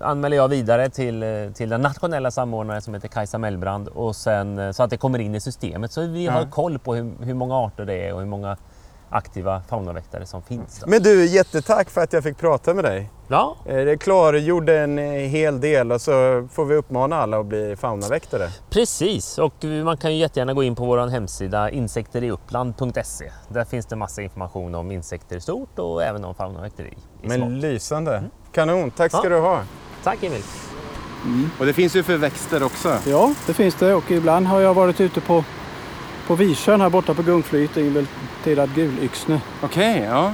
anmäler 0.00 0.36
jag 0.36 0.48
vidare 0.48 0.88
till, 0.90 1.22
eh, 1.22 1.28
till 1.54 1.68
den 1.68 1.80
nationella 1.80 2.30
samordnaren 2.30 2.82
som 2.82 2.94
heter 2.94 3.08
Kajsa 3.08 3.38
Mellbrand 3.38 3.88
och 3.88 4.16
sen, 4.16 4.58
eh, 4.58 4.70
så 4.70 4.82
att 4.82 4.90
det 4.90 4.96
kommer 4.96 5.18
in 5.18 5.34
i 5.34 5.40
systemet 5.40 5.92
så 5.92 6.00
vi 6.06 6.24
Ja. 6.24 6.32
har 6.32 6.44
koll 6.50 6.78
på 6.78 6.94
hur, 6.94 7.12
hur 7.24 7.34
många 7.34 7.56
arter 7.56 7.84
det 7.84 8.08
är 8.08 8.12
och 8.12 8.18
hur 8.20 8.26
många 8.26 8.56
aktiva 9.14 9.62
faunaväktare 9.68 10.26
som 10.26 10.42
finns. 10.42 10.80
Då. 10.80 10.86
Men 10.90 11.02
du, 11.02 11.26
jättetack 11.26 11.90
för 11.90 12.00
att 12.00 12.12
jag 12.12 12.22
fick 12.22 12.36
prata 12.38 12.74
med 12.74 12.84
dig. 12.84 13.10
Ja, 13.28 13.56
Eh, 13.66 13.76
Det 13.76 13.96
klargjorde 13.96 14.78
en 14.80 14.98
eh, 14.98 15.04
hel 15.12 15.60
del 15.60 15.92
och 15.92 16.00
så 16.00 16.48
får 16.52 16.64
vi 16.64 16.74
uppmana 16.74 17.16
alla 17.16 17.38
att 17.40 17.46
bli 17.46 17.76
faunaväktare. 17.76 18.48
precis. 18.70 19.38
Och 19.38 19.64
man 19.84 19.96
kan 19.96 20.12
ju 20.14 20.18
jättegärna 20.18 20.54
gå 20.54 20.62
in 20.62 20.74
på 20.74 20.84
vår 20.84 21.06
hemsida 21.06 21.70
insekteriuppland.se. 21.70 23.30
Där 23.48 23.64
finns 23.64 23.86
det 23.86 23.96
massa 23.96 24.22
information 24.22 24.74
om 24.74 24.90
insekter 24.90 25.36
i 25.36 25.40
stort 25.40 25.78
och 25.78 26.02
även 26.02 26.24
om 26.24 26.34
faunaväkteri 26.34 26.94
i 27.22 27.28
Men 27.28 27.38
smått. 27.40 27.50
lysande. 27.52 28.24
Kanon, 28.52 28.90
tack 28.90 29.12
ska 29.12 29.20
Ja. 29.24 29.28
du 29.28 29.38
ha. 29.40 29.62
Tack 30.04 30.22
Emil! 30.24 30.42
Och 31.60 31.66
det 31.66 31.72
finns 31.72 31.96
ju 31.96 32.02
för 32.02 32.16
växter 32.16 32.62
också. 32.62 32.96
Ja, 33.06 33.34
det 33.46 33.54
finns 33.54 33.74
det 33.74 33.94
och 33.94 34.10
ibland 34.10 34.46
har 34.46 34.60
jag 34.60 34.74
varit 34.74 35.00
ute 35.00 35.20
på, 35.20 35.44
på 36.26 36.34
Visjön 36.34 36.80
här 36.80 36.90
borta 36.90 37.14
på 37.14 37.22
Gungflyt, 37.22 37.76
inventerad 38.46 38.74
gulyxne. 38.74 39.40
Okej, 39.62 40.02
ja. 40.10 40.32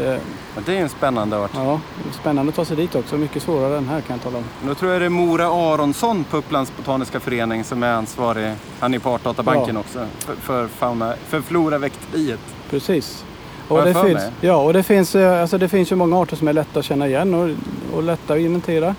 Eh, 0.00 0.18
Det 0.66 0.76
är 0.78 0.82
en 0.82 0.88
spännande 0.88 1.38
art. 1.38 1.50
ja, 1.54 1.80
spännande 2.20 2.50
att 2.50 2.56
ta 2.56 2.64
sig 2.64 2.76
dit 2.76 2.94
också. 2.94 3.16
Mycket 3.16 3.42
svårare 3.42 3.78
än 3.78 3.88
här 3.88 4.00
kan 4.00 4.16
jag 4.16 4.22
tala 4.22 4.38
om. 4.38 4.44
Då 4.68 4.74
tror 4.74 4.92
jag 4.92 5.00
det 5.02 5.04
är 5.06 5.10
Mora 5.10 5.46
Aronsson 5.46 6.24
på 6.24 6.36
Upplands 6.36 6.72
botaniska 6.76 7.20
förening 7.20 7.64
som 7.64 7.82
är 7.82 7.92
ansvarig. 7.92 8.52
Han 8.80 8.94
är 8.94 8.98
på 8.98 9.10
Artdatabanken 9.10 9.74
Ja. 9.74 9.80
också 9.80 10.06
för, 10.18 10.34
för, 10.34 10.66
fauna, 10.68 11.14
för 11.28 11.40
floraväkteriet. 11.40 12.40
Precis. 12.70 13.24
Och 13.68 13.84
det, 13.84 13.94
finns, 13.94 14.14
mig? 14.14 14.30
ja, 14.40 14.56
och 14.56 14.72
det, 14.72 14.82
finns, 14.82 15.14
eh, 15.14 15.40
alltså 15.40 15.58
det 15.58 15.68
finns 15.68 15.92
ju 15.92 15.96
många 15.96 16.16
arter 16.18 16.36
som 16.36 16.48
är 16.48 16.52
lätta 16.52 16.78
att 16.78 16.84
känna 16.84 17.06
igen 17.08 17.34
och, 17.34 17.50
och 17.96 18.02
lätta 18.02 18.34
att 18.34 18.40
inventera. 18.40 18.94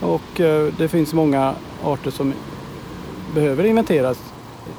Och 0.00 0.40
eh, 0.40 0.72
det 0.78 0.88
finns 0.88 1.12
många 1.12 1.54
arter 1.84 2.10
som 2.10 2.32
behöver 3.34 3.64
inventeras. 3.64 4.18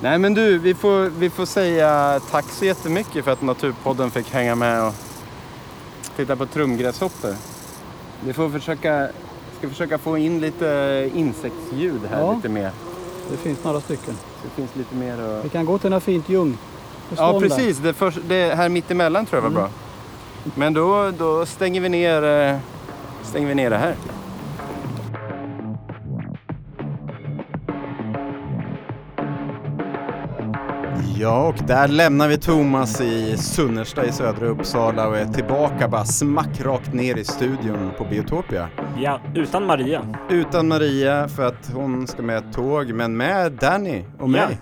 Nej 0.02 0.18
men 0.20 0.34
du, 0.34 0.58
vi 0.58 0.74
får, 0.74 1.10
vi 1.10 1.30
får 1.30 1.46
säga 1.46 2.20
tack 2.32 2.46
så 2.50 2.66
jättemycket 2.66 3.26
för 3.26 3.32
att 3.32 3.42
Naturpodden 3.42 4.12
fick 4.12 4.30
hänga 4.32 4.56
med 4.56 4.84
och 4.88 4.94
titta 6.16 6.36
på 6.36 6.46
trumgräshoppor. 6.46 7.36
Vi 8.26 8.34
får 8.34 8.50
försöka, 8.50 9.10
ska 9.58 9.70
försöka 9.70 9.98
få 9.98 10.18
in 10.18 10.40
lite 10.40 11.10
insektsljud 11.16 12.02
här 12.12 12.22
Ja. 12.22 12.34
lite 12.36 12.50
mer. 12.50 12.72
Det 13.32 13.38
finns 13.38 13.64
några 13.64 13.82
stycken. 13.82 14.18
Det 14.44 14.50
finns 14.62 14.76
lite 14.76 14.96
mer 14.96 15.22
att... 15.22 15.46
Vi 15.46 15.50
kan 15.50 15.66
gå 15.66 15.78
till 15.78 15.90
några 15.90 16.02
fint 16.02 16.30
ljung. 16.30 16.58
Ja 17.18 17.40
precis, 17.40 17.78
det, 17.78 17.94
för, 17.94 18.14
det 18.28 18.56
här 18.56 18.70
mittemellan 18.70 19.26
tror 19.26 19.44
jag 19.44 19.50
var 19.50 19.56
bra. 19.56 19.70
Men 20.56 20.74
då, 20.74 21.12
då 21.18 21.46
stänger, 21.46 21.82
vi 21.82 21.90
ner, 21.90 22.24
eh, 22.24 22.58
stänger 23.24 23.48
vi 23.48 23.56
ner 23.56 23.70
det 23.70 23.78
här. 23.78 23.96
Ja, 31.20 31.48
och 31.48 31.68
där 31.68 31.88
lämnar 31.88 32.28
vi 32.28 32.38
Thomas 32.38 33.02
i 33.02 33.38
Sunnersta 33.38 34.06
i 34.06 34.12
södra 34.12 34.48
Uppsala 34.48 35.08
och 35.08 35.18
är 35.18 35.26
tillbaka 35.26 35.88
bara 35.88 36.06
smack 36.06 36.62
rakt 36.62 36.94
ner 36.94 37.18
i 37.18 37.24
studion 37.24 37.92
på 37.98 38.04
Biotopia. 38.04 38.70
Ja, 38.98 39.22
utan 39.36 39.66
Maria. 39.66 40.16
Utan 40.30 40.68
Maria 40.68 41.28
för 41.28 41.46
att 41.46 41.72
hon 41.74 42.08
ska 42.08 42.22
med 42.22 42.38
ett 42.38 42.54
tåg, 42.54 42.94
men 42.94 43.18
med 43.18 43.52
Danny 43.52 44.04
och 44.20 44.30
mig. 44.30 44.48
Ja. 44.50 44.58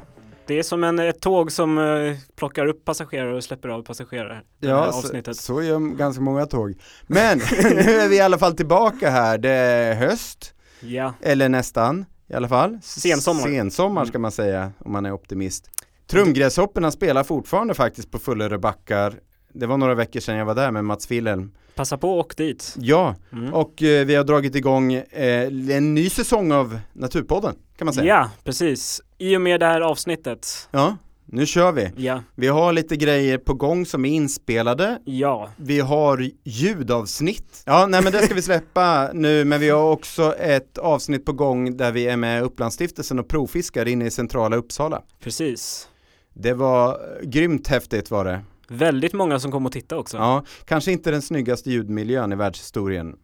Det 0.47 0.59
är 0.59 0.63
som 0.63 0.83
en, 0.83 0.99
ett 0.99 1.21
tåg 1.21 1.51
som 1.51 1.77
eh, 1.77 2.17
plockar 2.35 2.65
upp 2.65 2.85
passagerare 2.85 3.35
och 3.35 3.43
släpper 3.43 3.69
av 3.69 3.83
passagerare. 3.83 4.41
Ja, 4.59 4.91
så, 4.91 4.97
avsnittet. 4.97 5.37
så 5.37 5.61
gör 5.61 5.97
ganska 5.97 6.21
många 6.21 6.45
tåg. 6.45 6.73
Men 7.07 7.37
nu 7.61 7.91
är 7.91 8.09
vi 8.09 8.15
i 8.15 8.21
alla 8.21 8.37
fall 8.37 8.55
tillbaka 8.55 9.09
här. 9.09 9.37
Det 9.37 9.49
är 9.49 9.95
höst, 9.95 10.53
Ja, 10.79 11.13
eller 11.21 11.49
nästan 11.49 12.05
i 12.27 12.33
alla 12.33 12.47
fall. 12.47 12.79
Sensommar. 12.81 13.41
Sensommar 13.41 14.05
ska 14.05 14.19
man 14.19 14.31
säga 14.31 14.71
om 14.79 14.91
man 14.91 15.05
är 15.05 15.11
optimist. 15.11 15.69
Trumgräshopporna 16.07 16.91
spelar 16.91 17.23
fortfarande 17.23 17.73
faktiskt 17.73 18.11
på 18.11 18.19
Fullerö 18.19 18.57
backar. 18.57 19.13
det 19.53 19.65
var 19.65 19.77
några 19.77 19.95
veckor 19.95 20.19
sedan 20.19 20.35
jag 20.37 20.45
var 20.45 20.55
där 20.55 20.71
med 20.71 20.85
Mats 20.85 21.11
Wilhelm. 21.11 21.51
Passa 21.75 21.97
på 21.97 22.19
och 22.19 22.33
dit. 22.37 22.75
Ja, 22.79 23.15
Mm. 23.31 23.53
och 23.53 23.83
eh, 23.83 24.05
vi 24.05 24.15
har 24.15 24.23
dragit 24.23 24.55
igång 24.55 24.93
eh, 24.93 25.47
en 25.77 25.93
ny 25.93 26.09
säsong 26.09 26.51
av 26.51 26.79
Naturpodden 26.93 27.55
kan 27.77 27.85
man 27.85 27.93
säga. 27.93 28.05
Ja, 28.07 28.29
precis. 28.43 29.01
I 29.17 29.37
och 29.37 29.41
med 29.41 29.59
det 29.59 29.65
här 29.65 29.81
avsnittet. 29.81 30.67
Ja, 30.71 30.97
nu 31.25 31.45
kör 31.45 31.71
vi. 31.71 31.91
Ja, 31.97 32.23
Vi 32.35 32.47
har 32.47 32.73
lite 32.73 32.95
grejer 32.95 33.37
på 33.37 33.53
gång 33.53 33.85
som 33.85 34.05
är 34.05 34.09
inspelade. 34.09 34.99
ja, 35.05 35.49
Vi 35.57 35.79
har 35.79 36.29
ljudavsnitt. 36.43 37.63
Ja, 37.65 37.85
nej 37.89 38.01
men 38.03 38.11
det 38.13 38.21
ska 38.21 38.33
vi 38.33 38.41
släppa 38.51 39.09
nu, 39.13 39.45
men 39.45 39.59
vi 39.59 39.69
har 39.69 39.91
också 39.91 40.35
ett 40.35 40.77
avsnitt 40.77 41.25
på 41.25 41.33
gång 41.33 41.77
där 41.77 41.91
vi 41.91 42.07
är 42.07 42.17
med 42.17 42.43
Upplandsstiftelsen 42.43 43.19
och 43.19 43.27
provfiskar 43.27 43.87
inne 43.87 44.05
i 44.05 44.11
centrala 44.11 44.55
Uppsala. 44.55 45.01
precis. 45.23 45.87
Det 46.35 46.53
var 46.53 46.89
eh, 46.89 47.27
grymt 47.27 47.67
häftigt 47.67 48.11
var 48.11 48.25
det. 48.25 48.41
Väldigt 48.67 49.13
många 49.13 49.39
som 49.39 49.51
kom 49.51 49.65
och 49.65 49.71
tittade 49.71 50.01
också. 50.01 50.17
Ja, 50.17 50.43
kanske 50.65 50.91
inte 50.91 51.11
den 51.11 51.21
snyggaste 51.21 51.69
ljudmiljön 51.71 52.31
i 52.31 52.35
världshistorien. 52.35 53.15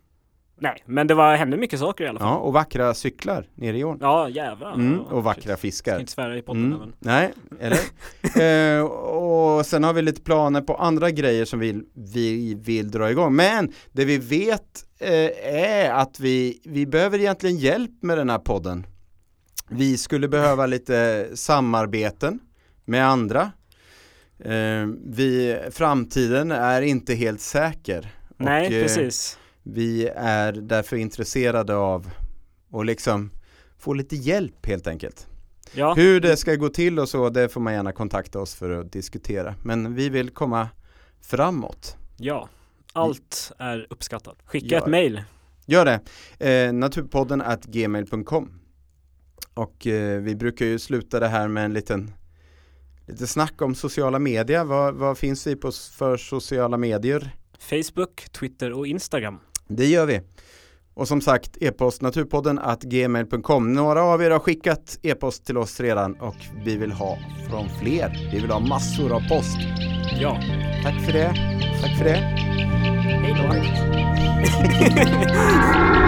Nej, 0.61 0.83
men 0.85 1.07
det 1.07 1.13
var 1.13 1.35
hände 1.35 1.57
mycket 1.57 1.79
saker 1.79 2.03
i 2.03 2.07
alla 2.07 2.19
fall. 2.19 2.27
Ja, 2.27 2.35
och 2.35 2.53
vackra 2.53 2.93
cyklar 2.93 3.45
nere 3.55 3.77
i 3.77 3.83
ån. 3.83 3.97
Ja, 4.01 4.29
jävlar. 4.29 4.73
Mm, 4.73 4.99
och 4.99 5.23
vackra 5.23 5.41
shit. 5.41 5.45
Ska 5.51 5.57
fiskar. 5.57 5.99
inte 5.99 6.11
svära 6.11 6.37
i 6.37 6.41
potten 6.41 6.65
Mm. 6.65 6.79
men. 6.79 6.93
Nej, 6.99 7.33
eller? 7.59 8.77
eh, 8.79 8.83
och 8.85 9.65
sen 9.65 9.83
har 9.83 9.93
vi 9.93 10.01
lite 10.01 10.21
planer 10.21 10.61
på 10.61 10.75
andra 10.75 11.11
grejer 11.11 11.45
som 11.45 11.59
vi, 11.59 11.83
vi 11.93 12.55
vill 12.55 12.91
dra 12.91 13.11
igång. 13.11 13.35
Men 13.35 13.73
det 13.91 14.05
vi 14.05 14.17
vet 14.17 14.85
eh, 14.99 15.53
är 15.55 15.91
att 15.91 16.19
vi, 16.19 16.61
vi 16.65 16.85
behöver 16.85 17.19
egentligen 17.19 17.57
hjälp 17.57 17.91
med 18.01 18.17
den 18.17 18.29
här 18.29 18.39
podden. 18.39 18.85
Vi 19.69 19.97
skulle 19.97 20.27
behöva 20.27 20.65
lite 20.65 21.27
samarbeten 21.33 22.39
med 22.85 23.05
andra. 23.07 23.51
Eh, 24.39 24.87
vi, 25.05 25.59
framtiden 25.71 26.51
är 26.51 26.81
inte 26.81 27.13
helt 27.13 27.41
säker. 27.41 28.13
Nej, 28.37 28.67
Och, 28.67 28.73
eh, 28.73 28.81
precis. 28.81 29.37
Vi 29.63 30.07
är 30.15 30.51
därför 30.53 30.95
intresserade 30.97 31.75
av 31.75 32.09
att 32.73 32.85
liksom 32.85 33.31
få 33.77 33.93
lite 33.93 34.15
hjälp 34.15 34.65
helt 34.65 34.87
enkelt. 34.87 35.27
Ja, 35.73 35.93
Hur 35.93 36.19
det 36.19 36.37
ska 36.37 36.55
gå 36.55 36.69
till 36.69 36.99
och 36.99 37.09
så, 37.09 37.29
det 37.29 37.49
får 37.49 37.61
man 37.61 37.73
gärna 37.73 37.91
kontakta 37.91 38.39
oss 38.39 38.55
för 38.55 38.69
att 38.69 38.91
diskutera. 38.91 39.55
Men 39.63 39.95
vi 39.95 40.09
vill 40.09 40.29
komma 40.29 40.69
framåt. 41.21 41.97
ja. 42.17 42.49
Allt 42.93 43.51
är 43.57 43.87
uppskattat. 43.89 44.37
Skicka 44.45 44.75
Ja. 44.75 44.77
ett 44.81 44.87
mail. 44.87 45.23
Gör 45.65 45.85
det! 45.85 45.99
Eh, 46.49 46.73
naturpodden 46.73 47.41
at 47.41 47.65
gmail.com 47.65 48.59
Och 49.53 49.87
eh, 49.87 50.21
vi 50.21 50.35
brukar 50.35 50.65
ju 50.65 50.79
sluta 50.79 51.19
det 51.19 51.27
här 51.27 51.47
med 51.47 51.65
en 51.65 51.73
liten 51.73 52.11
Lite 53.11 53.27
snack 53.27 53.61
om 53.61 53.75
sociala 53.75 54.19
medier. 54.19 54.63
Vad, 54.63 54.95
vad 54.95 55.17
finns 55.17 55.47
vi 55.47 55.55
på 55.55 55.71
för 55.71 56.17
sociala 56.17 56.77
medier? 56.77 57.35
Facebook, 57.59 58.29
Twitter 58.31 58.73
och 58.73 58.87
Instagram. 58.87 59.39
Det 59.67 59.85
gör 59.85 60.05
vi. 60.05 60.21
Och 60.93 61.07
som 61.07 61.21
sagt, 61.21 61.57
e-post 61.61 62.01
naturpodden 62.01 62.59
at 62.59 62.81
gmail.com. 62.81 63.73
Några 63.73 64.03
av 64.03 64.23
er 64.23 64.31
har 64.31 64.39
skickat 64.39 64.99
e-post 65.01 65.45
till 65.45 65.57
oss 65.57 65.79
redan 65.79 66.15
och 66.15 66.35
vi 66.65 66.77
vill 66.77 66.91
ha 66.91 67.17
från 67.49 67.69
fler. 67.81 68.29
Vi 68.33 68.39
vill 68.39 68.51
ha 68.51 68.59
massor 68.59 69.15
av 69.15 69.27
post. 69.29 69.57
Ja. 70.21 70.39
Tack 70.83 71.05
för 71.05 71.13
det. 71.13 71.33
Tack 71.81 71.97
för 71.97 72.05
det. 72.05 72.15
Hej 73.23 73.35
då. 73.37 73.43